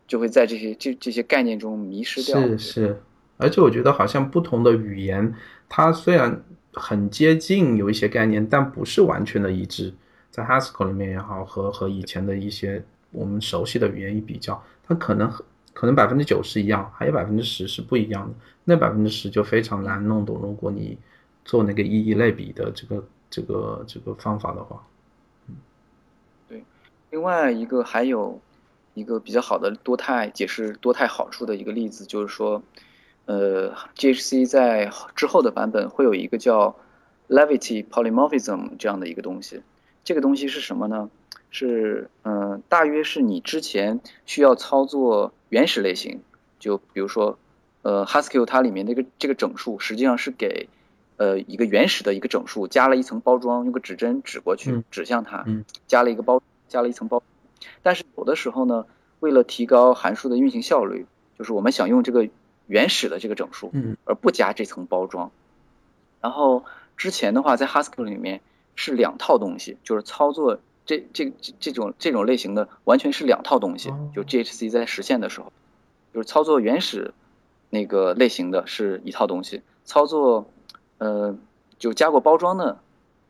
[0.06, 2.40] 就会在这些这这些概念中迷失掉。
[2.40, 3.02] 是是，
[3.36, 5.34] 而且我觉得好像不同的语言，
[5.68, 6.42] 它虽然
[6.72, 9.92] 很接近有一些概念，但不是完全的一致。
[10.38, 15.28] 在 Haskell 里面也好，和和以前的一些我们熟悉的语言一比较，它可能
[15.74, 18.34] 可能百分之九十一样，还有百分之十是不一样的。
[18.64, 20.38] 那百分之十就非常难弄懂。
[20.40, 20.96] 如果你
[21.44, 24.80] 做那个意义类比的这个这个这个方法的话。
[26.46, 26.62] 对
[27.10, 28.40] 另外一个还有
[28.94, 32.62] 一个比较好的多态解释多态好处的一个例子，就是说，
[33.26, 36.76] 呃，GHC 在之后的版本会有一个叫
[37.28, 39.62] Levity Polymorphism 这样的一个东西。
[40.08, 41.10] 这个东西是什么呢？
[41.50, 46.22] 是嗯，大约是你之前需要操作原始类型，
[46.58, 47.38] 就比如说，
[47.82, 50.70] 呃，Haskell 它里面那个这个整数实际上是给
[51.18, 55.44] 呃一个原始的一个整数加了一层包装，用个指针指过去，指向它，
[55.86, 56.42] 加了一个包。
[56.68, 57.22] 加了一层包，
[57.82, 58.86] 但是有的时候呢，
[59.20, 61.04] 为了提高函数的运行效率，
[61.38, 62.28] 就是我们想用这个
[62.66, 65.30] 原始的这个整数，嗯，而不加这层包装。
[66.22, 66.64] 然后
[66.96, 68.40] 之前的话，在 Haskell 里面
[68.80, 73.92] 是两套东西，就是操作这这这种这种类型的完全是两套东西。
[74.14, 75.52] 就 GHC 在实现的时候，
[76.14, 77.12] 就是操作原始
[77.70, 80.46] 那个类型的是一套东西，操作，
[80.98, 81.36] 呃，
[81.76, 82.78] 就加过包装的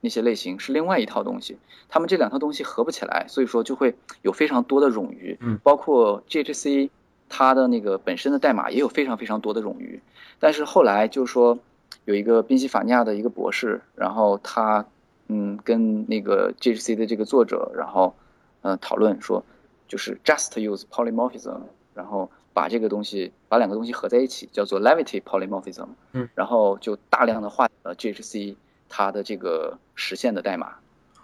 [0.03, 1.57] 那些类型是另外一套东西。
[1.89, 5.39] 他们这两套东西合不起来，所以说就会有非常多的冗余。
[5.41, 6.91] 嗯，包括 GHC
[7.31, 9.99] 它的那个本身的代码也有非常非常多的冗余。
[10.39, 11.59] 但是后来就是说
[12.05, 14.85] 有一个宾夕法尼亚的一个博士，然后他
[15.29, 18.15] 嗯跟那个 GHC 的这个作者，然后
[18.63, 19.45] 嗯讨论说，
[19.87, 21.61] 就是 just use polymorphism，
[21.95, 22.31] 然后。
[22.55, 25.87] 把这个东西，把两个东西合在一起，叫做 Levity polymorphism。
[26.11, 28.57] 嗯，然后就大量的画了 GHC
[28.89, 30.73] 它的这个实现的代码。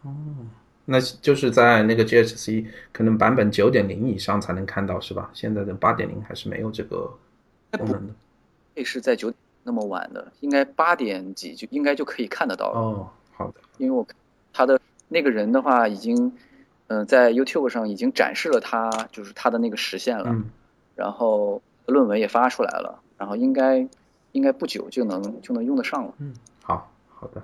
[0.05, 0.15] 哦，
[0.85, 5.29] 那就是在那个 GHC 可能版本九点零以上才能看到是吧？
[5.35, 7.13] 现在的八点零还是没有这个
[7.73, 8.15] 功能的。
[8.77, 9.33] 这是在九
[9.65, 12.79] 那么晚的，应该八点几就应该就可以看得到了。
[12.79, 13.55] 哦，好的。
[13.79, 14.07] 因为我
[14.53, 16.33] 他的那个人的话，已经
[16.87, 20.27] 嗯在 YouTube 上已经展示了他就是他的那个实现了。
[20.29, 20.45] 嗯。
[20.95, 23.85] 然后论文也发出来了，然后应该
[24.31, 26.15] 应该不久就能就能用得上了。
[26.19, 27.43] 嗯，好好的。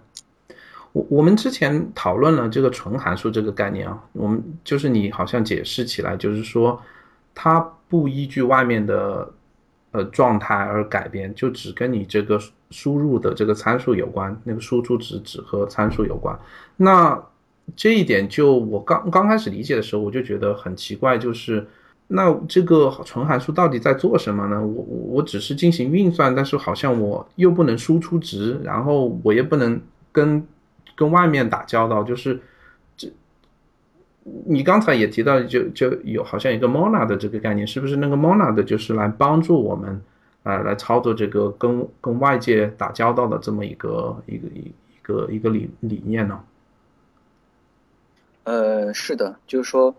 [0.93, 6.81] 我我们之前讨论了这个纯函数这个概念啊，我们就是你好像解释起来就是说，
[7.35, 9.29] 它不依据外面的
[9.93, 12.39] 呃状态而改变，就只跟你这个
[12.71, 16.39] 输入的这个参数有关，那个输出值只和参数有关。
[16.77, 17.21] 那
[17.77, 21.67] 这一点就我刚刚开始理解的时候，我就觉得很奇怪，就是。
[22.13, 24.61] 那这个纯函数到底在做什么呢？
[24.61, 30.45] 我我只是进行运算，但是好像我又不能输出值，然后我也不能跟
[30.97, 32.03] 跟外面打交道。
[32.03, 32.41] 就是，
[34.47, 40.01] 你刚才也提到，就就有好像一个 Mona 的这个概念，是不是那个 Mona 的就是来帮助我们
[40.43, 46.41] 啊来操作这个跟跟外界打交道的这么一个一个一一个一个理理念呢？
[48.45, 49.95] 呃，是的，就是说。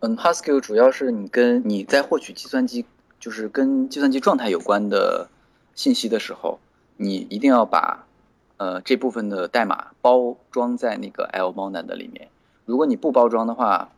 [0.00, 2.84] 嗯，Haskell 主要是你跟你在获取计算机，
[3.18, 5.28] 就是跟计算机状态有关的
[5.74, 6.60] 信息的时候，
[6.96, 8.06] 你一定要把
[8.58, 12.28] 呃这部分的代码包装在那个 Lmonad 里面。
[12.68, 13.88] 如果你不包装的话，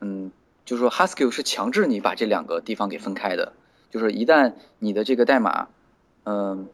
[0.00, 0.30] 嗯，
[0.64, 3.52] 就是说 Haskell 是强制你把这两个地方给分开的。
[3.90, 5.66] 就是一旦你的这个代码，
[6.22, 6.68] 嗯，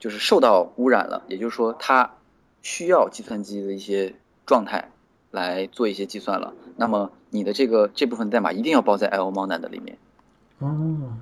[0.00, 2.14] 就是受到污染了，也就是说它
[2.62, 4.90] 需要计算机的一些状态。
[5.30, 9.96] 来做一些计算了，那么你的这个这部分代码一定要包在 Lmonad 里面。
[10.58, 11.16] 哦，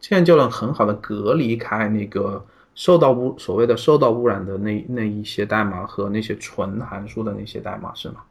[0.00, 8.24] 这样就能很好的隔离开那个受到污所谓的受到污染的那那一些代码和那些纯函数的那些代码是吗？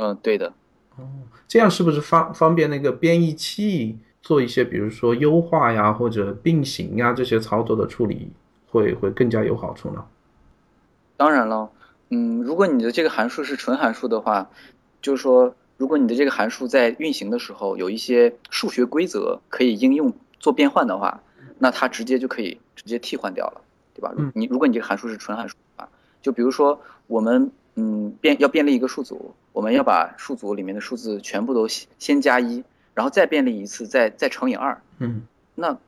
[0.00, 0.52] 嗯，对的。
[0.96, 1.04] 哦，
[1.46, 8.32] 这样是不是方方便那个编译器做一些比如说优化呀或者并行呀这些操作的处理
[8.70, 10.04] 会会更加有好处呢？
[11.16, 11.70] 当然了。
[12.12, 14.50] 嗯，如果你的这个函数是纯函数的话，
[15.00, 21.22] 就是说，如果你的这个函数在运行的时候有一些数学规则可以应用做变换的话，
[21.58, 23.60] 那它直接就可以直接替换掉了，
[23.94, 24.12] 对吧？
[24.34, 25.88] 你如果你这个函数是纯函数的话，
[26.20, 35.22] 就比如说我们嗯变要便利一个数组，我们要把数组里面的数字全部都先加一，然后再便利一次，再再乘以二，嗯，
[35.54, 35.78] 那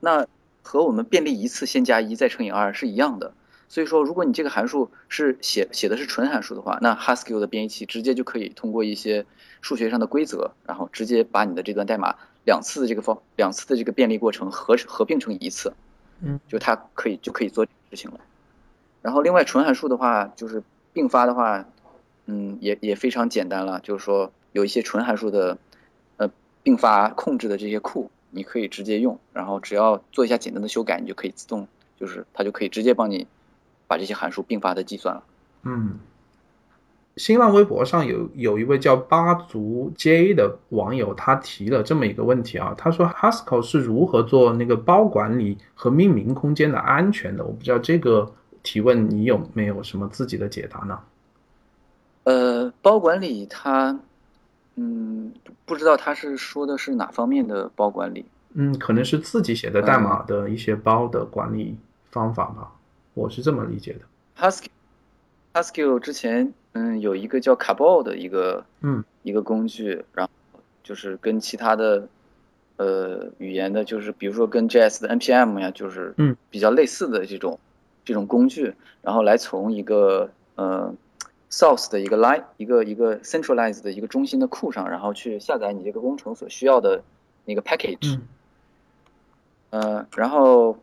[0.00, 0.26] 那
[0.62, 3.32] 和我们便利一次先加一再乘以二是一样的。
[3.68, 9.24] 所以说，如果你这个函数是写写的是纯函数的话，那 Haskell 的编译器直接就可以通过一些
[9.60, 15.72] 数学上的规则，然后直接把你的这段代码两次的这个方两次的这个便利过程合合并成一次，
[16.20, 18.18] 嗯，就它可以就可以做事情了。
[19.02, 21.64] 然后另外纯函数的话，就是并发的话，
[22.26, 25.58] 嗯，也也非常简单了，就是说有一些纯函数的
[26.16, 26.30] 呃
[26.62, 33.26] 并发控制的这些库，你可以直接用，然后只要做一下简单的修改，你就可以自动就是它就可以直接帮你。
[33.90, 35.24] 把这些函数并发的计算了。
[35.64, 35.98] 嗯，
[37.16, 47.44] 新浪微博上有有一位叫八足 J 的网友，他提了这么一个问题啊，他说 Haskell 是如何做那个包管理和命名空间的安全的？
[47.44, 50.98] 我不知道这个提问你有没有什么自己的解答呢？
[52.24, 53.98] 呃，包管理它，
[54.76, 55.32] 嗯，
[55.64, 58.24] 不知道他是说的是哪方面的包管理？
[58.54, 61.76] 嗯，可能是自己写的代码的一些包的管理
[62.10, 62.72] 方法吧。
[63.14, 64.00] 我是这么理解的。
[64.36, 70.32] Haskell，Haskell 之前嗯有一个叫 Cabal 的一个嗯一个工具，然后
[70.82, 72.08] 就是跟其他的
[72.76, 77.58] 呃语言的，就是比如说跟 JS 的 npm 呀，就是嗯比较类似的这种
[78.10, 80.92] 这种工具，然后来从一个呃
[81.48, 87.02] source 的一个 line 一个一个 centralized 的一个中心的库上，然后去下载你这个工程所需要的
[87.44, 88.18] 那个 package，
[89.70, 90.76] 呃，然后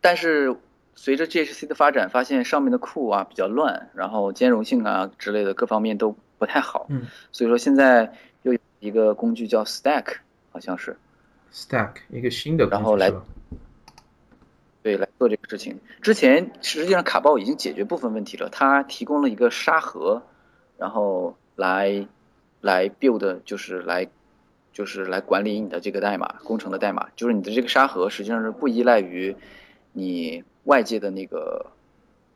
[0.00, 0.56] 但是。
[0.98, 6.86] 随着 GHC 的发展，发现上面的库啊比较乱，然后兼容性啊之类的各方面都不太好。
[6.88, 8.10] 嗯，所以说现在
[8.42, 10.14] 又有一个工具叫 Stack，
[10.50, 10.96] 好像是
[11.52, 13.12] Stack 一个新的，然后来
[14.86, 15.80] 对，来做这个事情。
[16.00, 20.22] 之前实际上卡包已经解决部分问题了，它提供了一个沙盒，
[20.78, 22.06] 然后来
[22.60, 24.08] 来 build 就是来
[24.72, 29.34] 就是来管理你的这个代码工程的代码，就是你的这个沙盒实际上是不依赖于
[29.90, 31.66] 你外界的那个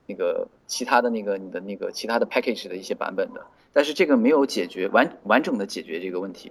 [0.06, 6.50] 那个其他的那个你的那个其他的 package 的一些版本的，但是这个没有解决完完整的解决这个问题。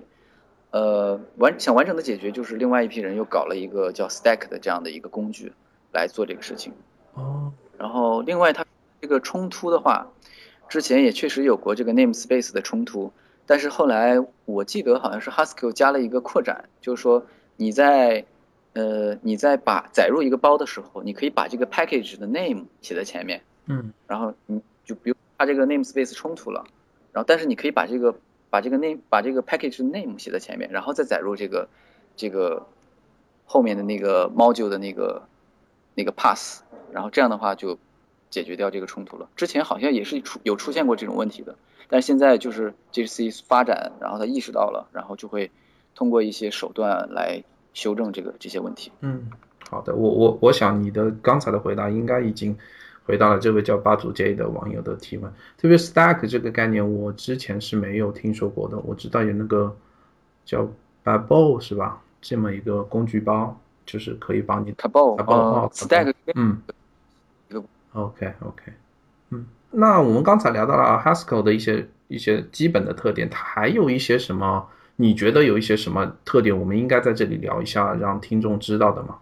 [0.71, 5.51] 呃，完想完整的解决，就是另外一批人又搞了一个叫 Stack 的这样的一个工具。
[5.91, 6.73] 来做这个事情，
[7.13, 8.65] 哦，然后另外它
[9.01, 10.07] 这个冲突的话，
[10.67, 13.11] 之前也确实有过这个 namespace 的冲突，
[13.47, 17.25] 但是后来我记得好像是 Haskell 加了一个扩展，就是说
[17.55, 18.25] 你在
[18.73, 26.65] 呃你在把载入一个包的时候，你可以把这个 package 的 name 写在前面，嗯，然后你就比如它这个 namespace 冲突了，
[27.11, 28.15] 然后但是你可以把这个
[28.49, 31.67] 把这个 name 把这个 package name 写在前面，然后再载入这个
[32.15, 32.67] 这个
[33.45, 35.23] 后面的那个 module 的那个。
[35.99, 36.61] 那个 pass，
[36.93, 37.77] 然后这样的话就
[38.29, 39.27] 解决掉这个冲突了。
[39.35, 41.53] 之前好像也是出有出现过这种问题的，
[41.89, 45.51] 但是现在就是 GC 发展，然后他意识到了，然后就会
[45.95, 47.43] 通过一些手段来
[47.73, 48.93] 修正这个这些问题。
[49.01, 49.29] 嗯，
[49.69, 52.57] 好的，我我我想你的刚才的回答应该已经
[53.03, 55.29] 回答了这位叫八组 J 的网友的提问。
[55.57, 58.79] 特别 stack 这个概念，我之前是没有听说过的。
[58.79, 59.75] 我知道有那个
[60.45, 60.65] 叫
[61.03, 62.01] Babel 是吧？
[62.21, 63.59] 这么一个工具包。
[63.91, 66.61] 就是可以帮你卡包啊，stack，嗯
[67.93, 68.71] ，OK OK，
[69.31, 74.67] 嗯，那我们刚才聊到了 Haskell 的一些一些基本的特点，它还有一些什么？
[74.97, 79.17] 你觉得有一些什么特点，我们应该在这里聊一下，让听众知道的吗？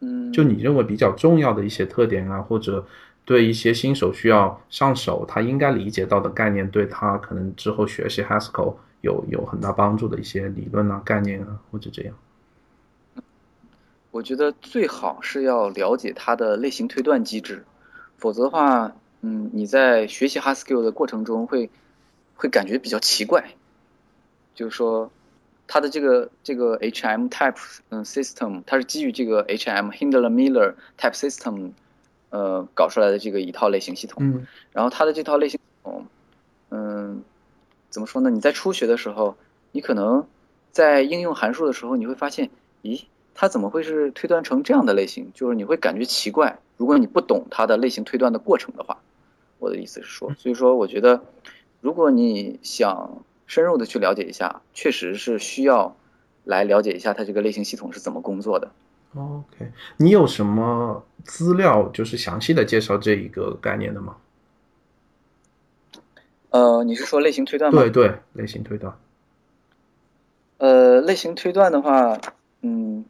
[0.00, 2.84] 嗯，就你认为比较重要的一些特点啊，或者
[3.24, 12.14] 对一些新手需要上手，他应该理解到的概念，对他可能之后学习 Haskell 有有很大帮助的一些理论啊、概念啊，或者这样。
[14.18, 17.64] 我觉得最好是要了解它的类型推断机制，
[18.16, 21.70] 否则的话，嗯，你在学习 Haskell 的过程中会
[22.34, 23.54] 会感觉比较奇怪，
[24.56, 25.08] 就是说
[25.68, 31.70] 它的这个这个 HM type 嗯 system，它是基于这个 HM Hindler Miller type system
[32.30, 36.06] 呃搞出来的这个一套类型系统，嗯，然后它的这套类型系统，
[36.70, 37.22] 嗯，
[37.88, 38.30] 怎么说呢？
[38.30, 39.36] 你在初学的时候，
[39.70, 40.26] 你可能
[40.72, 42.50] 在应用函数的时候，你会发现，
[42.82, 43.04] 咦？
[43.40, 45.30] 它怎么会是推断成这样的类型？
[45.32, 48.98] 就是你会感觉奇怪，如果你不懂它的类型推断的过程的话，
[49.60, 51.22] 我的意思是说，所以说我觉得，
[51.80, 55.94] 如果你想深入的去了解一下，确实是需要
[56.42, 58.72] 来了解一下它这个类型系统是怎么工作的。
[59.14, 64.16] OK，你有什么资料就是详细的介绍这一个概念的吗？
[66.50, 67.80] 呃，你是说类型推断吗？
[67.80, 68.98] 对对，类型推断。
[70.56, 72.18] 呃，类型推断的话，
[72.62, 73.04] 嗯。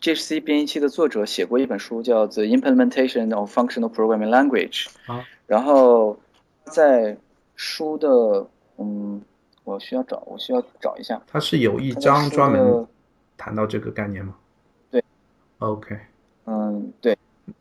[0.00, 4.86] GC 编译器的作者写过一本书，叫《The Implementation of Functional Programming Language》。
[5.12, 6.18] 啊，然后
[6.64, 7.16] 在
[7.56, 8.46] 书的，
[8.76, 9.20] 嗯，
[9.64, 11.20] 我需要找，我需要找一下。
[11.26, 12.86] 它是有一章专门
[13.36, 14.36] 谈到这个概念吗？
[14.90, 15.02] 对。
[15.58, 15.98] OK。
[16.44, 17.18] 嗯，对。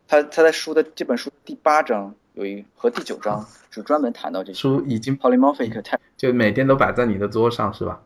[0.07, 8.01] 他他在书的这本书第八章有一和第九章是专门谈到这些书已经 polymorphic type，就每天都摆在你的桌上是吧？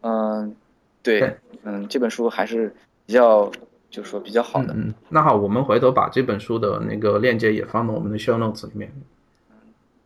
[0.00, 0.56] 嗯，
[1.02, 2.74] 对，嗯，这本书还是。
[3.10, 3.50] 比较
[3.90, 8.92] 就是说比较好的，嗯，那好，我们回头把这本书的那个链接也放到我们的 show notes 里面。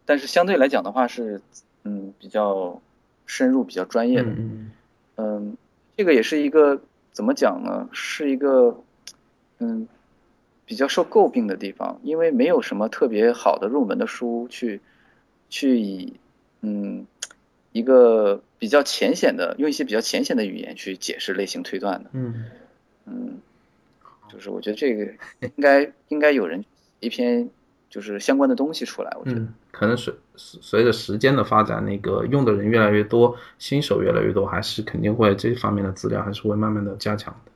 [0.07, 1.42] 但是相对来讲的话是，
[1.82, 2.80] 嗯，比较
[3.26, 4.70] 深入、比较专业的，嗯
[5.16, 5.57] 嗯，
[5.98, 6.80] 这个也是一个
[7.12, 7.86] 怎么讲呢？
[7.92, 8.74] 是一个
[9.59, 9.86] 嗯
[10.64, 14.80] 比较受诟病的地方，因为没有什么特别好的入门的书去
[15.50, 16.14] 去以
[16.62, 17.07] 嗯
[17.72, 22.32] 一个比较浅显的用一些比较浅显的语言去解释类型推断的，嗯。
[22.34, 22.44] 嗯，
[24.35, 25.05] 就是我觉得这个
[25.41, 26.64] 应该应该有人
[26.99, 27.49] 一篇
[27.89, 29.16] 就是相关的东西出来。
[29.18, 37.53] 我觉得可能随随着时间的发展，那个用的人越来越多，新手越来越多，还是肯定会这方面的资料还是会慢慢的加强的。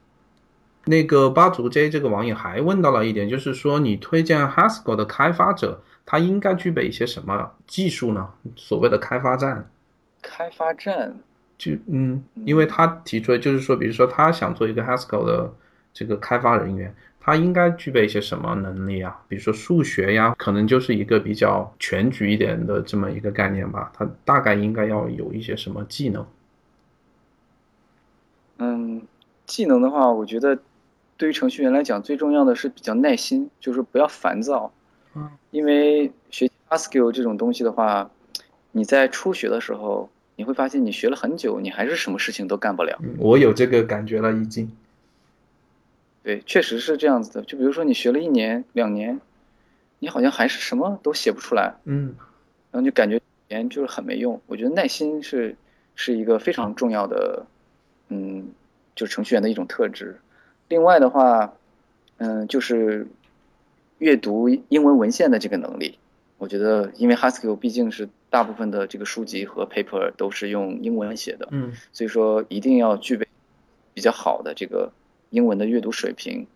[0.85, 8.31] 那个八足 J 这个网友还问到了一点，就是说你推荐 Haskell 的开发者，他应该具备一些什么技术呢？
[8.57, 9.69] 所谓的开发站，
[10.23, 11.17] 开发站。
[11.59, 15.53] 就嗯，因为他提出来就是说，比如说他想做一个 Haskell 的
[15.99, 19.21] 这个开发人员，他应该具备一些什么能力啊？
[19.27, 23.91] 比如说数学呀，可能就是一个比较全局一点的这么一个概念吧。
[23.93, 26.25] 他大概应该要有一些什么技能？
[28.59, 29.03] 嗯，
[29.45, 30.57] 技能的话，我觉得
[31.17, 34.73] 对于程序员来讲，最重要的是比较耐心，就是不要烦躁。
[35.17, 38.09] 嗯，因为学 Haskell 这种东西的话，
[38.71, 40.09] 你在初学的时候。
[40.39, 42.97] 你会发现，你学了很久，你还是什么事情都干不了。
[43.19, 44.71] 我有这个感觉了，已经。
[46.29, 47.41] 对，确实是这样子的。
[47.41, 49.19] 就比如说你学了一年、两年，
[49.99, 52.15] 你好像还是什么都写不出来，嗯
[52.71, 54.39] 然后就感觉语言就是很没用。
[54.47, 55.57] 我觉得耐心是
[55.95, 57.47] 是一个非常重要的，
[58.11, 58.49] 嗯，
[58.95, 60.21] 就是程序员的一种特质。
[60.69, 61.55] 另外的话，
[62.19, 63.07] 嗯，就是
[63.97, 65.99] 阅读英文文献的这个能力。
[66.37, 73.27] 我觉得，因为 Haskell 毕竟是大部分的这个书籍和 paper 都是用英文写的，嗯所以说一定要具备
[73.95, 74.93] 比较好的这个
[75.31, 76.47] 英文的阅读水平。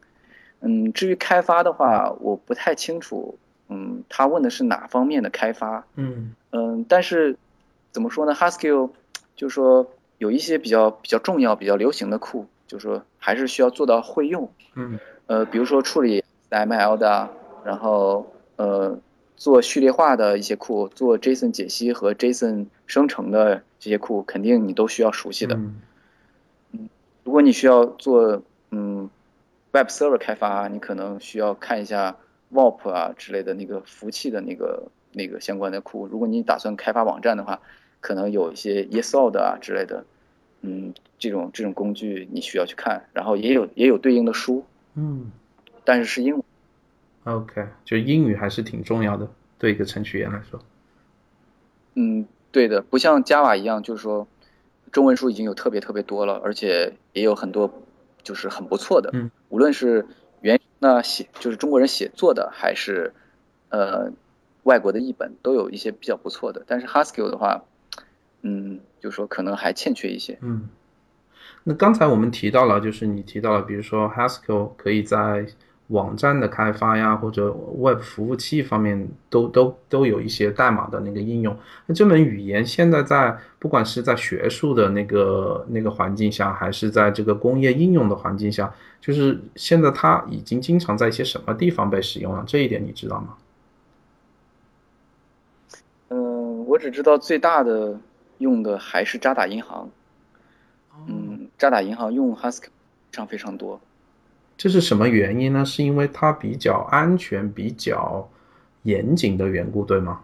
[0.61, 3.37] 嗯，至于开发的话，我不太清楚，
[3.68, 5.85] 嗯，他问的是哪方面的开发？
[5.97, 7.37] 嗯嗯，但是
[7.91, 8.91] 怎么说呢？Haskell
[9.35, 9.87] 就是说
[10.18, 14.49] 有一些比较比较重要、比较流行的库，就是说还是需要做到会用。
[14.75, 17.31] 嗯呃，比如说处理 ML 的啊，
[17.64, 18.99] 然后呃
[19.37, 25.57] 做序列化的一些库，做 JSON 解析和 JSON 生成的这些库，肯定你都需要熟悉的。
[25.57, 25.81] 嗯
[27.25, 28.43] 如果你需要做
[28.73, 29.09] 嗯
[29.73, 32.16] Web Server 开发，你可能需要看一下
[32.53, 36.07] WAP 啊之类的那个服务器的那个那个相关的库。
[36.07, 37.61] 如果你打算开发网站的话，
[38.01, 40.05] 可能有一些 ESOD 啊之类的，
[40.62, 44.64] 嗯，这种这种工具你需要去看，然后也有也有对应的书，
[44.95, 45.31] 嗯
[45.85, 46.45] 但是是英文。
[47.25, 50.61] ，OK，就英语还是挺重要的，对一个程序员来说。
[51.95, 54.27] 嗯，对的，不像 Java 一样，就是说
[54.91, 57.73] 中文书已经有特别特别多了，而且也有很多
[58.23, 60.07] 就是很不错的，嗯无论是
[60.41, 63.12] 原那写就是中国人写作的，还是
[63.68, 64.11] 呃
[64.64, 66.64] 外国的译本，都有一些比较不错的。
[66.66, 67.64] 但是 Haskell 的话，
[68.43, 70.39] 嗯，就说可能还欠缺一些。
[70.41, 70.68] 嗯，
[71.64, 75.47] 那刚才我们提到了，就是你提到了，比如说 Haskell 可以在
[75.89, 81.57] 网站的开发呀，或者 Web 服务器方面都都都有一些代码的那个应用。
[81.87, 92.43] 那这门语言现在在不管是在学术的那个那个环境下，还是在这个工业应用的环境下，就是现在它已经经常在一些什么地方被使用了？
[92.47, 93.37] 这一点你知道吗？
[96.09, 97.99] 嗯，我只知道最大的
[98.39, 99.91] 用的还是渣打银行。
[101.07, 102.70] 嗯，渣打银行用 Haskell 非
[103.11, 103.80] 常非常多。
[104.62, 105.64] 这是什么原因呢？
[105.64, 108.30] 是因为它比较安全、比较
[108.84, 110.20] 严谨的缘故，对吗？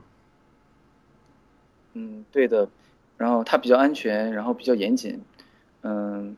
[1.94, 2.68] 嗯，对的。
[3.16, 5.24] 然后它比较安全，然后比较严谨，
[5.82, 6.36] 嗯，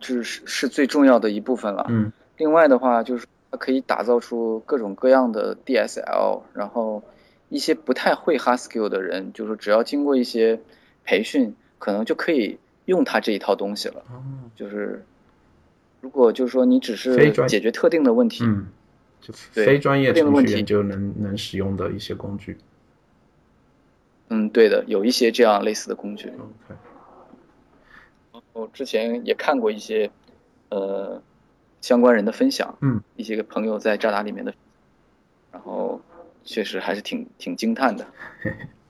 [0.00, 1.86] 这是是最重要的一部分了。
[1.88, 7.04] 嗯另外的话，就是它可以打造出各种各样的 DSL，然后
[7.50, 10.58] 一些不太会 Haskell 的人，就是只要经过一些
[11.04, 14.02] 培训，可能就可以用它这一套东西了。
[14.10, 14.18] 哦，
[14.56, 15.04] 就是
[16.02, 18.66] 如果就是说你只是解决特定的问题，嗯，
[19.20, 22.58] 就非专业特定的问题程序员就能能使用的一些工具。
[24.28, 26.28] 嗯，对的，有一些这样类似的工具。
[26.28, 26.74] OK，
[28.52, 30.10] 我之前也看过一些
[30.70, 31.22] 呃
[31.80, 34.52] 相关人的分享，嗯，一些个朋友在渣打里面的，
[35.52, 36.00] 然后
[36.42, 38.04] 确实还是挺挺惊叹的。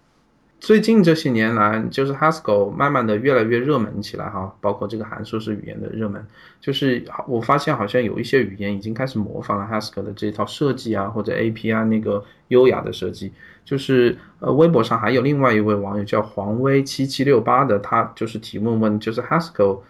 [0.63, 6.25] 最近这些年来，就是 Haskell 慢慢的越来越热门起来哈，包括这个函数式语言的热门，
[6.61, 13.33] 就是我发现好像有一些语言已经开始模仿了 Haskell 的这套设计啊，或者 API 那个优雅的设计。
[13.65, 19.81] 就是呃，微博上还有另外一位网友叫黄威七七六八的，他就是提问问，就是 Haskell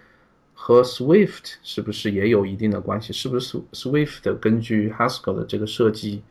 [0.54, 3.12] 和 Swift 是不是也有一定的关系？
[3.12, 6.22] 是不是 Swift 根据 Haskell 的这个设计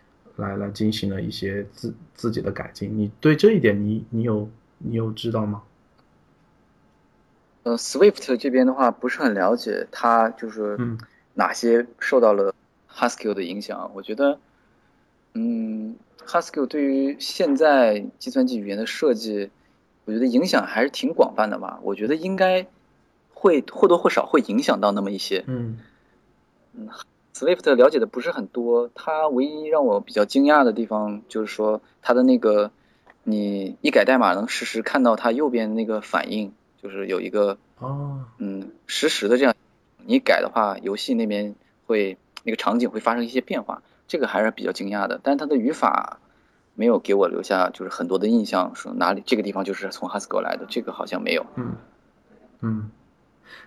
[0.41, 2.97] 来来进行了一些自自己的改进？
[2.97, 5.61] 你对这一点你你有你有知道吗？
[7.63, 10.99] 呃，Swift 这边的话不是很了解，它就是嗯
[11.35, 12.53] 哪些受到了
[12.91, 13.91] Haskell 的影响。
[13.93, 14.39] 我觉得，
[15.35, 19.51] 嗯，Haskell 对于现在计算机语言的设计，
[20.05, 21.79] 我觉得影响还是挺广泛的吧。
[21.83, 22.65] 我觉得应该
[23.31, 25.43] 会或多或少会影响到那么一些。
[25.45, 25.77] 嗯
[27.33, 32.71] Swift 了解的不是很多，它唯一让我比较惊讶的地方就是说它的那个，
[33.23, 39.55] 你一改代码能实时看到它右边那个反应，就是有一个哦嗯实时的这样，
[40.05, 41.55] 你改的话，游戏那边
[41.87, 45.19] 会那个场景会发生一些变化，这个还是比较惊讶的。
[45.23, 46.19] 但它的语法
[46.75, 51.45] 没有给我留下就是很多的印象，说哪里这个地方就是从 Haskell 来的，这个好像没有。
[51.55, 51.75] 嗯
[52.63, 52.91] 嗯，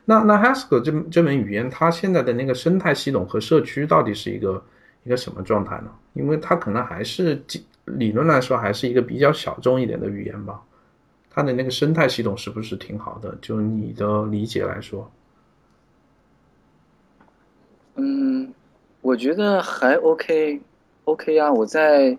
[0.05, 4.63] 那那 Haskell 这这门语言，它现在的那个生态系统和社区到底是一个
[5.05, 5.91] 一个什么状态呢？
[6.13, 10.63] 因为它可能还是基理论来说还是一个比较小众一点的语言吧。
[11.31, 13.37] 它的那个生态系统是不是挺好的？
[13.43, 15.11] 就你的理解来说，
[17.97, 18.55] 嗯，
[19.01, 21.53] 我觉得还 OK，OK 啊。
[21.53, 22.17] 我在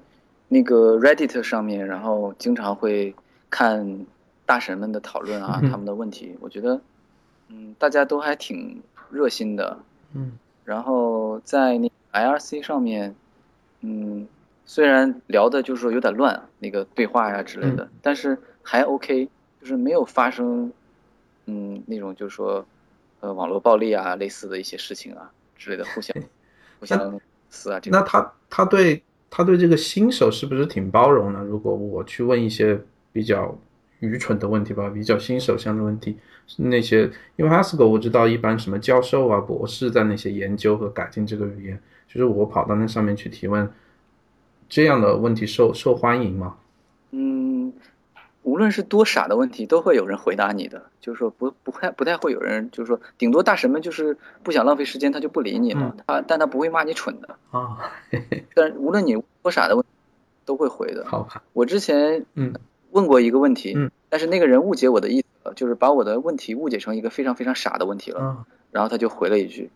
[0.49, 3.15] 那个 Reddit 上面，然后经常会
[3.49, 4.05] 看
[4.45, 6.35] 大神们的讨论啊， 他们的问题。
[6.41, 6.81] 我觉得，
[7.49, 9.77] 嗯，大家都还挺热心的。
[10.13, 10.33] 嗯
[10.63, 13.13] 然后在那 IRC 上面，
[13.81, 14.27] 嗯，
[14.65, 19.29] 虽然聊的就是说有点乱，那个对话呀之类的，但是还 OK，
[19.61, 20.71] 就是没有发生，
[21.45, 22.65] 嗯，那种就是说，
[23.19, 26.15] 呃，网络暴力啊，类似的一些事情啊之类的，互相
[26.79, 27.21] 互相
[27.51, 27.79] 撕啊。
[27.85, 31.43] 那他他对他对这个新手是不是挺包容呢？
[31.43, 32.81] 如果我去问一些
[33.13, 33.55] 比较
[34.05, 36.17] 愚蠢的问题吧，比较新手向的问题。
[36.57, 43.67] 那些，因为 Haskell 我知道一般什么教授啊、博士在那些研究和改进这个语言，就是我跑到那上面去提问，
[44.69, 46.55] 这样的问题受受欢迎吗？
[47.11, 47.73] 嗯，
[48.43, 57.91] 无论是多傻的问题，都会有人回答你的，就是说不不太不太会有人，就是说顶多大神们就是不想浪费时间，他就不理你了，他但他不会骂你蠢的啊。
[58.53, 59.83] 但无论你多傻的问，
[60.45, 61.03] 都会回的。
[61.07, 62.53] 好吧，我之前嗯
[62.95, 65.25] 问过一个问题，嗯，但是那个人误解我的意思。
[65.55, 69.69] 就是把我的问题误解成一个非常非常傻的问题了，然后他就回了一句，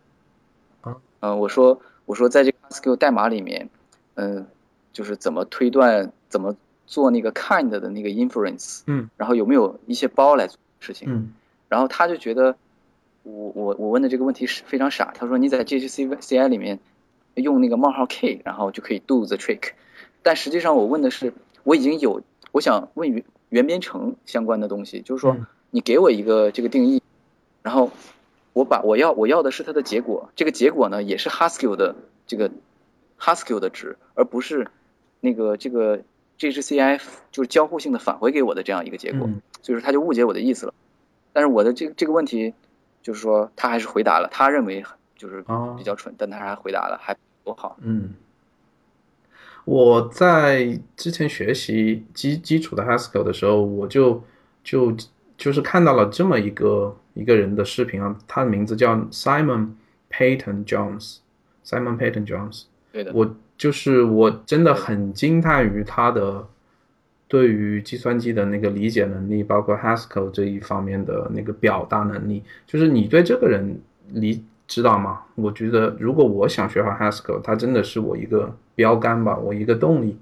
[1.19, 3.69] 嗯，我说我说在这个 Haskell 代码里面，
[4.15, 4.47] 嗯，
[4.91, 6.55] 就是怎么推断，怎么
[6.87, 11.33] 做那个 kind 的那个 inference，嗯，然后有没有一些包来做事情，嗯，
[11.67, 12.55] 然后他就觉得
[13.21, 16.79] 我我我问的这个问题是非常傻，他说你在 JCCI 里面
[17.35, 19.73] 用那个冒号 k，然后就可以 do the trick，
[20.23, 21.31] 但实际上我问的是
[21.63, 25.37] 我已经有我想问原原编程相关的东西，就是说。
[25.71, 26.99] 你给我一个这个定义，
[27.61, 27.91] 然后
[28.53, 31.95] 我把我要我要的是它的结果，这个结果呢也是 Haskell 的
[32.25, 32.49] 这个
[33.19, 34.71] Haskell 的值，而不是
[35.19, 35.99] 那个这个
[36.39, 36.99] JCCI
[37.31, 39.29] 就是交互性的返回给我的这样一个结果，
[39.61, 40.73] 所以说他就误解我的意思了。
[41.33, 42.55] 但是我的这这个问题
[43.03, 44.83] 就是说他还是回答了，他认为
[45.15, 45.45] 就是
[45.77, 47.77] 比较蠢，但他还回答了，还多好。
[47.81, 48.15] 嗯，
[49.69, 54.23] 我在之前学习基基础的 Haskell 的时候，我就
[54.63, 54.95] 就。
[55.39, 59.69] 就是看到了这么一个一个人的视频啊，他的名字叫 Simon
[60.11, 62.63] Payton Jones，Simon Payton Jones。
[62.91, 63.13] 对的。
[63.13, 66.45] 我就是我真的很惊叹于他的
[67.29, 72.43] 对于计算机的那个理解能力，包括 Haskell 这一方面的那个表达能力。
[72.67, 73.79] 就是你对这个人
[74.11, 75.25] 理知道吗？
[75.35, 80.17] 我觉得如果我想学好 Haskell，它真的是我一个标杆吧，我一个动力。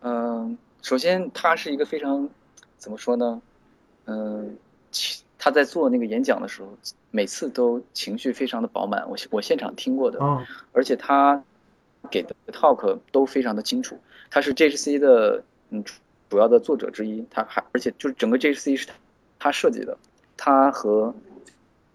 [0.00, 2.30] 嗯，首先他是一个非常。
[2.76, 3.40] 怎么说呢？
[4.04, 4.58] 嗯，
[5.38, 6.68] 他在做那个演讲的时候，
[7.10, 9.08] 每次都情绪非常的饱满。
[9.08, 10.18] 我我现场听过的，
[10.72, 11.42] 而且他
[12.10, 13.98] 给的 talk 都非常的清楚。
[14.30, 15.82] 他是 JC 的嗯
[16.28, 18.92] 主要的作者之一，他还而且就是整个 JC 是他
[19.38, 19.96] 他设计的。
[20.36, 21.14] 他和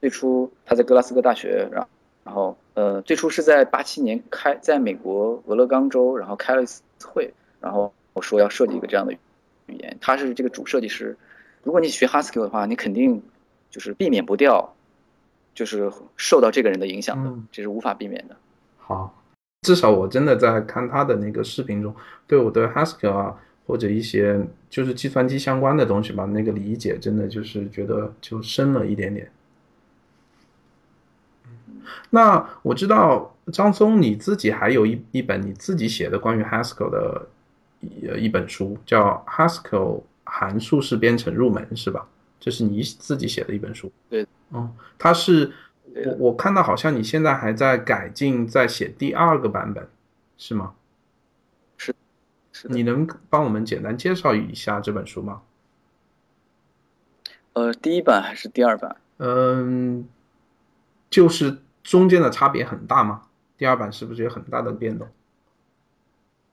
[0.02, 1.88] 最初他在格拉斯哥大学，然后
[2.24, 9.14] 然后呃最初是在八七年开在美国俄勒冈州，然后开了一次会，然后我说要设计一个这样的。
[9.14, 11.16] 语言，他是这个主设计师。
[11.62, 13.22] 如果你学 Haskell 的话，你肯定
[13.70, 14.74] 就是避免不掉，
[15.54, 18.36] 就是受到这个人的影响的，这是无法避免的。
[18.80, 19.14] 好，
[19.62, 21.94] 至少我真的在看他的那个视频中，
[22.26, 29.32] 对我的 Haskell 啊，或者一些就是计算机相关的东西吧，那个理解真的就是觉得就深了一点点。
[32.10, 37.28] 那我知道张松你自己还有一一本你自己写的关于 Haskell 的。
[37.82, 42.06] 一一本书叫 Haskell 函数式编程入门是吧？
[42.38, 43.90] 这是你自己写的一本书。
[44.10, 45.50] 对，嗯，它是
[46.06, 49.88] 我我看到好像你现在还在改进，在写第二个版本，
[50.38, 50.74] 是吗？
[51.78, 51.96] 是，
[52.52, 52.68] 是。
[52.68, 55.42] 你能帮我们简单介绍一下这本书吗？
[57.54, 58.98] 呃，第一版还是第二版？
[59.20, 60.06] 嗯，
[61.10, 61.60] 就是
[61.90, 63.24] 中间的差别很大吗？
[63.58, 65.08] 第二版是不是有很大的变动？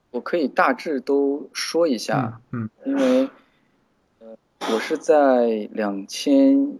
[0.09, 3.29] 我可以大致都说一下，嗯，因为，
[4.17, 6.79] 呃，我是在两千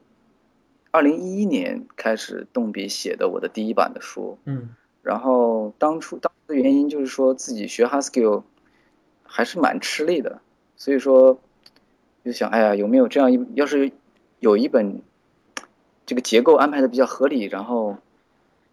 [0.90, 4.70] 二零一一年开始动笔写的我的第一版的书，嗯，
[5.04, 8.42] 然后当初当初的原因就是说自己学 Haskell
[9.22, 10.42] 还是蛮吃力的，
[10.76, 11.40] 所以说
[12.26, 13.92] 就想，哎呀，有没有这样一，要是
[14.40, 15.04] 有一本
[16.08, 17.98] 这个结构安排的比较合理，然后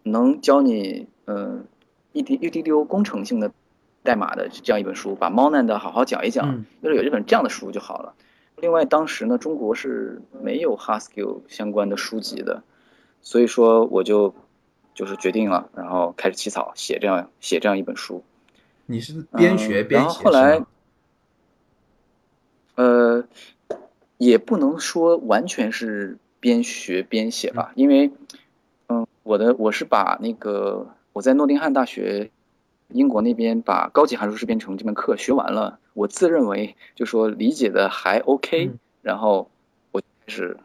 [0.05, 1.65] 能教你，嗯，
[2.13, 3.51] 一滴一滴丢工程性的。
[4.05, 8.13] 代码的这样一本书，把猫难的好好讲一讲，要是有一本这样的书就好了。
[8.57, 12.61] 另外，当时呢，中国是没有 Haskell 相关的书籍的，
[13.23, 14.35] 所以说我就
[14.93, 18.23] 就是决定了，然后开始起草写这样写这样一本书。
[18.85, 20.63] 你是边学边写然后后来，
[22.75, 23.27] 呃，
[24.19, 28.13] 也不能说完全是边学边写吧，因为，嗯，
[29.25, 32.29] 我的我是把那个我在诺丁汉大学。
[32.89, 38.69] 英国那边把高级函数式编程这门课学完了，我自认为就说理解的还 OK，
[39.01, 39.49] 然后
[39.91, 40.57] 我开始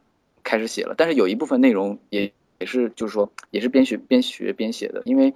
[0.45, 5.33] 开始写了，但是有一部分内容也也是就是说也是边学边学边写的，因为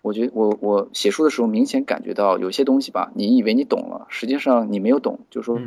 [0.00, 5.60] 我觉得我我写书的时候明显感觉到有些东西吧，你以为你懂了，实际上你没有懂，就是说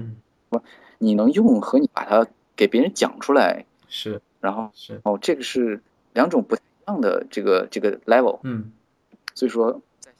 [1.00, 5.02] 你能用和你把它给别人讲出来是，然后是。
[5.04, 5.84] 哦，这个是
[6.14, 6.56] 两种不
[6.88, 8.72] 样的这个这个 level，嗯，
[9.34, 10.12] 所以说在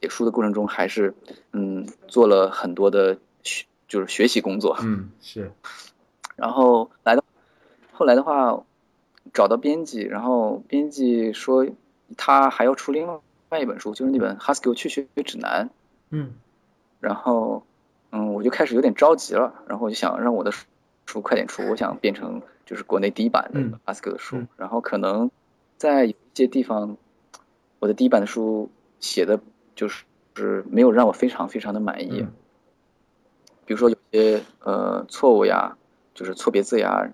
[0.00, 1.14] 写书的过程中还是
[1.52, 5.52] 嗯做了很多的学就是学习工作，嗯是，
[6.36, 7.24] 然后来到
[7.92, 8.64] 后来的话
[9.32, 11.66] 找到编辑，然后编辑说
[12.16, 13.06] 他还要出另
[13.48, 15.70] 外一本书，就是那本 Haskell 去学指南，
[16.10, 16.34] 嗯，
[17.00, 17.64] 然后。
[18.16, 20.52] 嗯，我就开始有点着急了，然后我就想让我的
[21.04, 25.32] 书快点出，我想变成就是国内第一版的 Haskell 的书，然后可能
[25.76, 26.96] 在一些地方，
[27.78, 28.70] 我的第一版的书
[29.00, 29.40] 写的
[29.74, 30.04] 就是
[30.34, 32.26] 是没有让我非常非常的满意，
[33.66, 35.76] 比如说有些呃错误呀，
[36.14, 37.12] 就是错别字呀，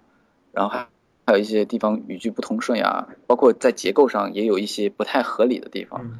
[0.52, 0.88] 然后还
[1.26, 6.18] 还有一些地方语句不通顺呀，包括在结构上也有一些不太合理的地方，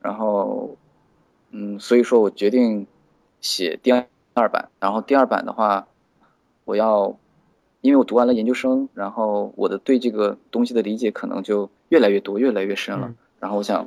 [0.00, 0.76] 然后
[1.50, 2.86] 嗯，所以说我决定。
[3.40, 5.86] 写第二版，然后第二版的话，
[6.64, 7.18] 我要，
[7.84, 13.14] 因为我读完了研究生，然后我的对这个东西的理解可能就越来越多，越来越深了。
[13.38, 13.86] 然后我想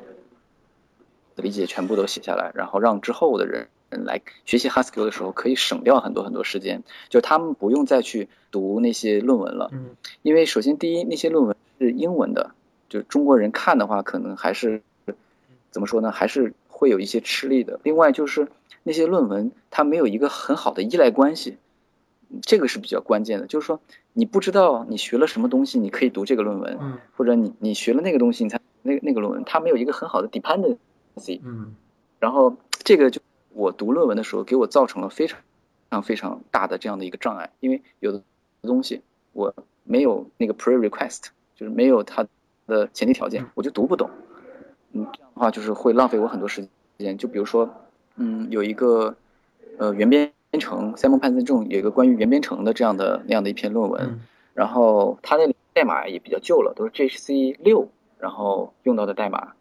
[1.35, 9.71] 理解全部都写下来，然后让之后的人来学习 Haskell 的时候可以省掉很多很多时间，就他们不用再去读那些论文了。
[9.73, 12.51] 嗯，因为首先第一，那些论文是英文的，
[12.89, 14.83] 就中国人看的话，可能还是
[15.71, 17.79] 怎么说呢，还是会有一些吃力的。
[17.81, 18.47] 另外就是。
[18.83, 21.57] 那些论文它没有一个很好的依赖关系，
[22.41, 23.47] 这个是比较关键的。
[23.47, 23.79] 就是说，
[24.13, 26.77] 你不知道你学了什么东西，你可以读这个论文，
[27.15, 31.39] 或者你你学了那个东西，你才那那个论文，它没有一个很好的 dependency。
[31.43, 31.75] 嗯，
[32.19, 33.21] 然后这个就
[33.53, 35.45] 我读论文的时候，给我造成了非常非
[35.91, 38.21] 常非常大的这样的一个障碍，因为有的
[38.61, 39.01] 东西
[39.33, 39.53] 我
[39.83, 42.27] 没有那个 pre-request，就是没有它
[42.65, 44.09] 的前提条件，我就读不懂。
[44.91, 46.67] 嗯，这样的话就是会浪费我很多时
[46.97, 47.17] 间。
[47.17, 47.69] 就比如说。
[48.19, 49.15] 嗯，有一个
[49.77, 54.19] 呃原编程，Simon 潘森这种有一个关于原编程的这样的那样的一篇论文，
[54.53, 57.89] 然后他那代码也比较旧了，都是 JC 六，
[58.19, 59.53] 然后用到的代码，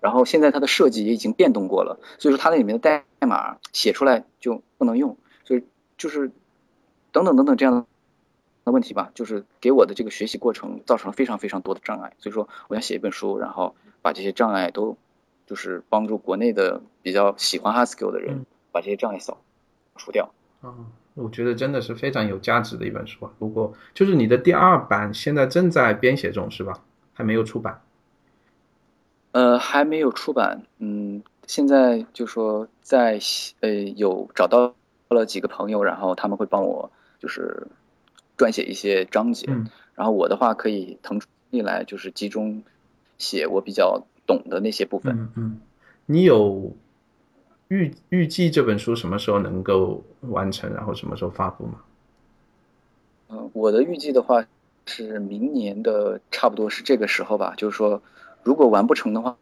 [0.00, 5.64] 然后现在它的设计也已经变动过了，所以说它那里面的代码写出来就不能用，所以
[5.96, 6.30] 就是
[7.12, 7.86] 等等等等这样
[8.64, 14.96] 的问题吧，就是给我的这个学习过程造成了非常非常多的障碍，所以说我想写一本书，然后把这些障碍都。
[15.46, 19.38] 就是帮助国内的比较喜欢 Haskell 的人把这些障碍扫
[20.00, 20.30] 除掉。
[20.62, 23.30] 嗯，我觉得真的是非常有价值的一本书啊。
[23.38, 26.80] 不过，就是你的第二版现在正在编写中是吧？
[27.12, 27.80] 还没有出版？
[29.32, 30.62] 呃，还没有出版。
[30.78, 33.18] 嗯，现在就说在
[33.60, 34.74] 呃有找到
[35.08, 37.66] 了几个朋友，然后他们会帮我就是
[38.38, 39.46] 撰写一些章节。
[39.48, 39.68] 嗯。
[39.94, 42.62] 然后我的话可以腾出精力来，就是集中
[43.18, 44.06] 写我比较。
[44.26, 45.60] 懂的那些部分，嗯嗯，
[46.06, 46.72] 你有
[47.70, 51.74] 预预计这本书什么时候能够完成，然后什么时候发布吗？
[53.28, 54.44] 嗯，我的预计的话
[54.86, 57.54] 是明年的差不多是这个时候吧。
[57.56, 58.02] 就是说，
[58.42, 59.36] 如果完不成的话，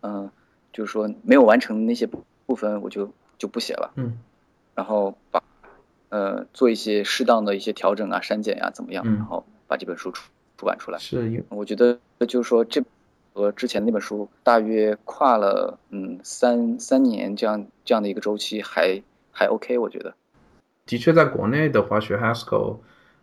[0.00, 0.30] 嗯，
[0.72, 3.92] 就是说没有完成那些部部分，我就就不写了。
[3.96, 4.18] 嗯，
[4.74, 5.42] 然后把
[6.08, 9.04] 呃做一些适当的一些调整啊、删减呀，怎么样？
[9.04, 10.98] 然后把这本书出出版出来。
[10.98, 12.82] 是，我觉得就是说这。
[13.38, 20.12] 和之前那本书大约跨了嗯三三年这样这样的一个周期还还 OK 我觉得，
[20.84, 22.78] 的确在国内的话学 Haskell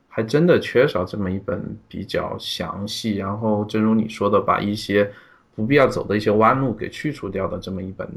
[0.08, 5.12] 还真的缺少这么一本比较详细，然后正如你说的把一些
[5.54, 8.10] 不必要走的一些弯路给去除掉的这么一本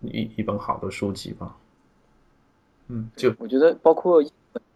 [0.00, 1.56] 一一本好的书籍吧。
[2.88, 4.20] 嗯，就我觉得包括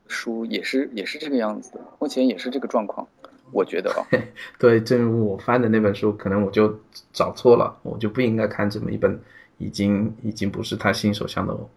[0.07, 3.09] 书也是也是这个样子的，目前也是这个状况。
[3.53, 4.05] 我觉得哦，
[4.59, 6.79] 对，正如我翻的那本书，可能我就
[7.13, 9.19] 找错了，我就不应该看这么一本
[9.59, 11.69] 已经已经不是他新手向的哦。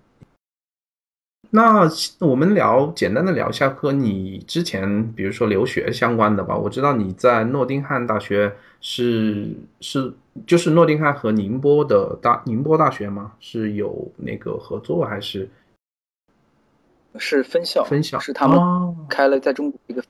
[1.51, 1.89] 那
[2.19, 6.55] 我们聊简单的聊一下和你之前比如说留学相关的吧。
[6.55, 10.13] 我知道你在诺丁汉大学是是
[10.45, 13.33] 就是诺丁汉和宁波的大宁波大学吗？
[13.39, 15.49] 是有那个合作还是？
[17.17, 18.59] 是分校，分校是他们
[19.09, 20.03] 开了在中国一个。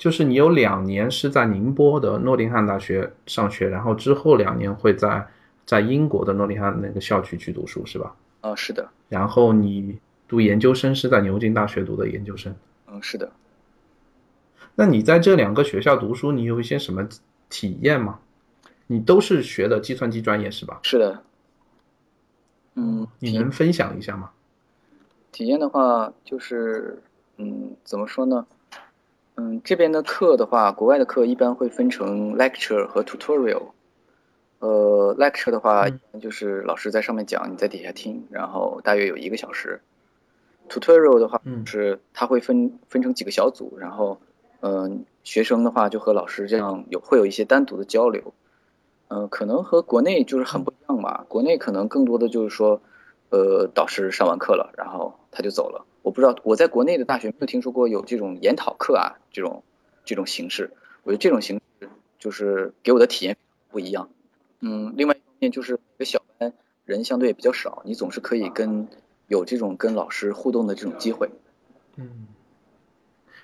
[0.00, 5.28] 就是你有两年是在宁波的诺丁汉大学上学，然后之后两年会在
[5.66, 8.16] 在英国的诺丁汉那个校区去读书，是吧？
[8.40, 8.88] 啊，是的。
[9.10, 12.56] 然后你读研究生是在牛津大学读的研究生。
[12.86, 13.30] 嗯，是的。
[14.74, 17.06] 那你在这两个学校读书，你有一些什么
[17.50, 18.18] 体验吗？
[18.86, 20.80] 你都是学的计算机专业是吧？
[20.82, 21.22] 是的。
[22.74, 24.30] 嗯，你能分享一下吗？
[25.30, 27.02] 体验的话，就是
[27.36, 28.46] 嗯，怎么说呢？
[29.40, 33.68] 嗯，这边的课的话，国外的课一般会分成 lecture 和 tutorial。
[34.58, 35.88] 呃，lecture 的话，
[36.20, 39.80] 就是老师在上面讲，你在底下听，然后大约有一个小时。
[40.68, 44.20] tutorial 的话，是它会分分成几个小组，然后，
[44.60, 48.34] 嗯，学生的话就和老师这样有会有一些单独的交流。
[49.08, 51.24] 嗯，可能和国内就是很不一样吧。
[51.28, 52.82] 国内可能更多的就是说，
[53.30, 55.86] 呃，导师上完课了，然后他就走了。
[56.02, 59.62] 我不知道我在国内的大学没有听说过有这种研讨课啊，这种
[60.04, 60.72] 这种形式。
[61.04, 63.36] 我觉得这种形式就是给我的体验
[63.70, 64.10] 不一样。
[64.60, 66.52] 嗯，另外一方面就是每个小班
[66.84, 68.88] 人相对也比较少，你总是可以跟
[69.28, 71.30] 有这种跟老师互动的这种机会。
[71.96, 72.26] 嗯，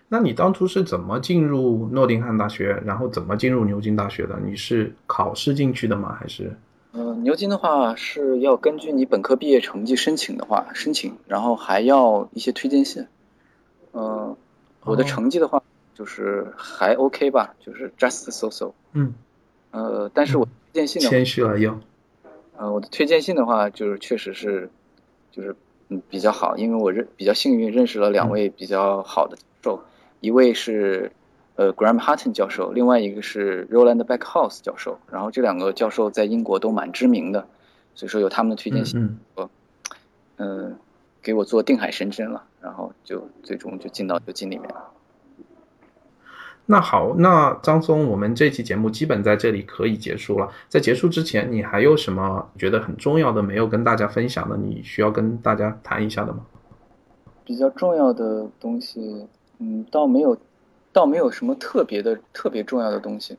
[0.08, 4.38] 那你当初是怎么进入诺丁汉大学，然后怎么进入牛津大学的？
[4.44, 6.16] 你是考试进去的吗？
[6.18, 6.56] 还是？
[6.96, 13.06] 嗯，牛津的话是要根据你本科毕业成绩申请的话申请，然后还要一些推荐信。
[13.92, 14.34] 嗯，
[14.84, 15.62] 我的成绩的话
[15.94, 18.72] 就是还 OK 吧，就是 just so so。
[18.92, 19.14] 嗯。
[19.72, 20.52] 呃，但是我推。
[20.72, 21.78] 荐信的谦虚了又，
[22.56, 24.68] 呃，我的推荐信的话，就是确实是，
[25.32, 25.56] 就是
[25.88, 29.82] 嗯比较好，因为我认比较幸运认识了两位比较好的教授，
[30.20, 31.12] 一位是
[31.56, 37.46] 呃 Graham Hutton 教授，另外一个是 Roland Backhouse 教授，然后这两个教授在英国都蛮知名的，
[37.94, 39.48] 所以说有他们的推荐信，嗯，
[40.36, 40.76] 嗯，
[41.22, 44.92] 给我做定海神针了，然后就最终就进到牛津里面了。
[46.68, 50.50] 那好，那张松，我们这期节目基本在这里可以结束了。
[50.68, 54.56] 在结束之前，你还有什么觉得很重要的没有跟大家分享的？
[54.56, 56.40] 你需要跟大家谈一下的吗？
[57.44, 59.28] 比较重要的东西，
[59.60, 60.36] 嗯，倒没有，
[60.96, 63.36] 倒没有什么特别的、特别重要的东西。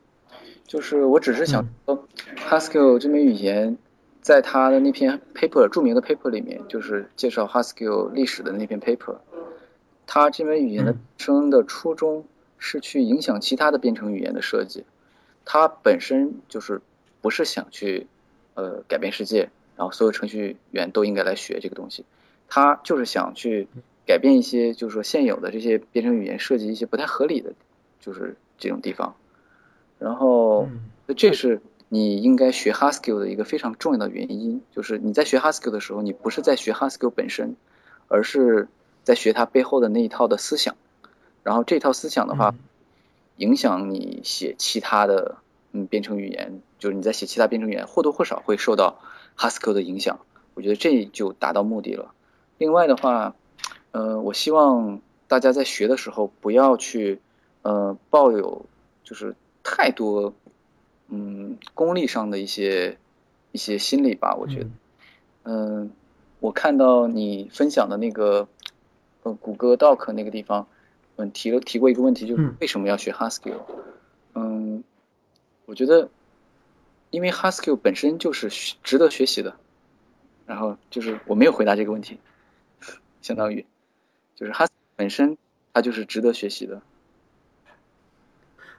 [0.64, 2.06] 就是我只是想说
[2.48, 3.76] ，Haskell 这门语言，
[4.22, 9.16] 在他的那篇 paper 著名的 paper 里面，就是介绍 Haskell 历史的那篇 paper，
[10.06, 12.24] 他这门语言的生的初衷。
[12.60, 14.84] 是去影响其他的编程语言的设计，
[15.44, 16.80] 他本身就是
[17.20, 18.08] 不是想去
[18.54, 22.04] 呃改变世界，然后所有程序员都应该来学这个东西，
[22.48, 23.68] 他就是想去
[24.08, 27.52] 改变一些就是说现有的这些编程语言设计一些不太合理的，
[28.00, 29.14] 就是这种地方，
[29.98, 30.66] 然后
[31.14, 37.54] 这是你应该学 Haskell 的一个非常重要的原因，就是你在学 Haskell 的时候，你不是在学 Haskell 本身，
[38.08, 38.68] 而是
[39.04, 40.74] 在学它背后的那一套的思想。
[41.42, 42.54] 然后这套思想的话，
[43.36, 45.36] 影响你写其他的
[45.72, 49.00] 嗯编程语言，就是你在写其他编程语言或多或少会受到
[49.36, 50.18] Haskell 的影响。
[50.54, 52.12] 我觉得这就达到目的了。
[52.56, 53.36] 另外的话，
[53.92, 57.20] 呃，我希望大家在学的时候不要去
[57.62, 58.66] 呃抱有
[59.04, 60.34] 就是太多
[61.08, 62.98] 嗯功利上的一些
[63.52, 64.36] 一些心理吧。
[64.36, 64.70] 我觉得，
[65.44, 65.90] 嗯，
[66.40, 68.48] 我看到你分享的那个
[69.22, 70.66] 呃谷歌 Doc 那个地方。
[71.20, 73.62] 嗯，提了提过一个问题，就是为什么要学 Haskell？
[74.34, 74.84] 嗯，
[75.66, 76.10] 我觉得，
[77.10, 78.48] 因为 Haskell 本身就是
[78.84, 79.56] 值得学习的。
[80.46, 82.20] 然后就是我没有回答这个问题，
[83.20, 83.66] 相当于
[84.38, 85.36] 就是 has 本身
[85.74, 86.80] 它就是值得学习的。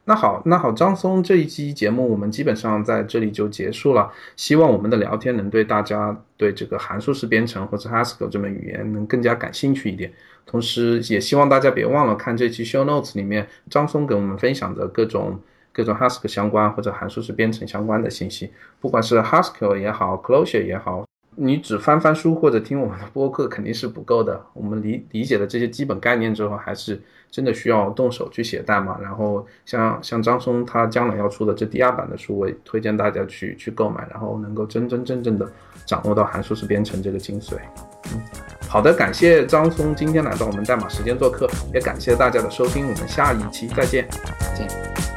[0.05, 4.09] 那好，那好，张松这一期节目我们基本上在这里就结束了。
[4.37, 10.11] 希望我们的聊天能对大家对这个函数式编程或者 Haskell 这门语言能更加感兴趣一点。
[10.45, 15.39] 同时，也希望大家别忘了看这期 Show Notes 里面张松给我们分享的各种
[15.73, 21.08] 各种 Haskell 相关或者函数式编程相关的信息，不管是 Haskell 也好，Closure 也好。
[21.41, 24.45] 你只翻翻书或者听我们的播客肯定是不够的。
[24.53, 28.99] 我们理理解了这些基本概念之后，还是真的需要动手去写代码。
[29.01, 35.49] 然后像像张松他将来要出的这第二版的书，我也推荐大家去去购买，然后能够真真正正的
[35.85, 37.55] 掌握到函数式编程这个精髓。
[38.13, 38.19] 嗯，
[38.67, 44.05] 好的，感谢张松今天来到我们代码时间做客，也感谢大家的收听，我们下一期再见。
[44.39, 45.08] 再见。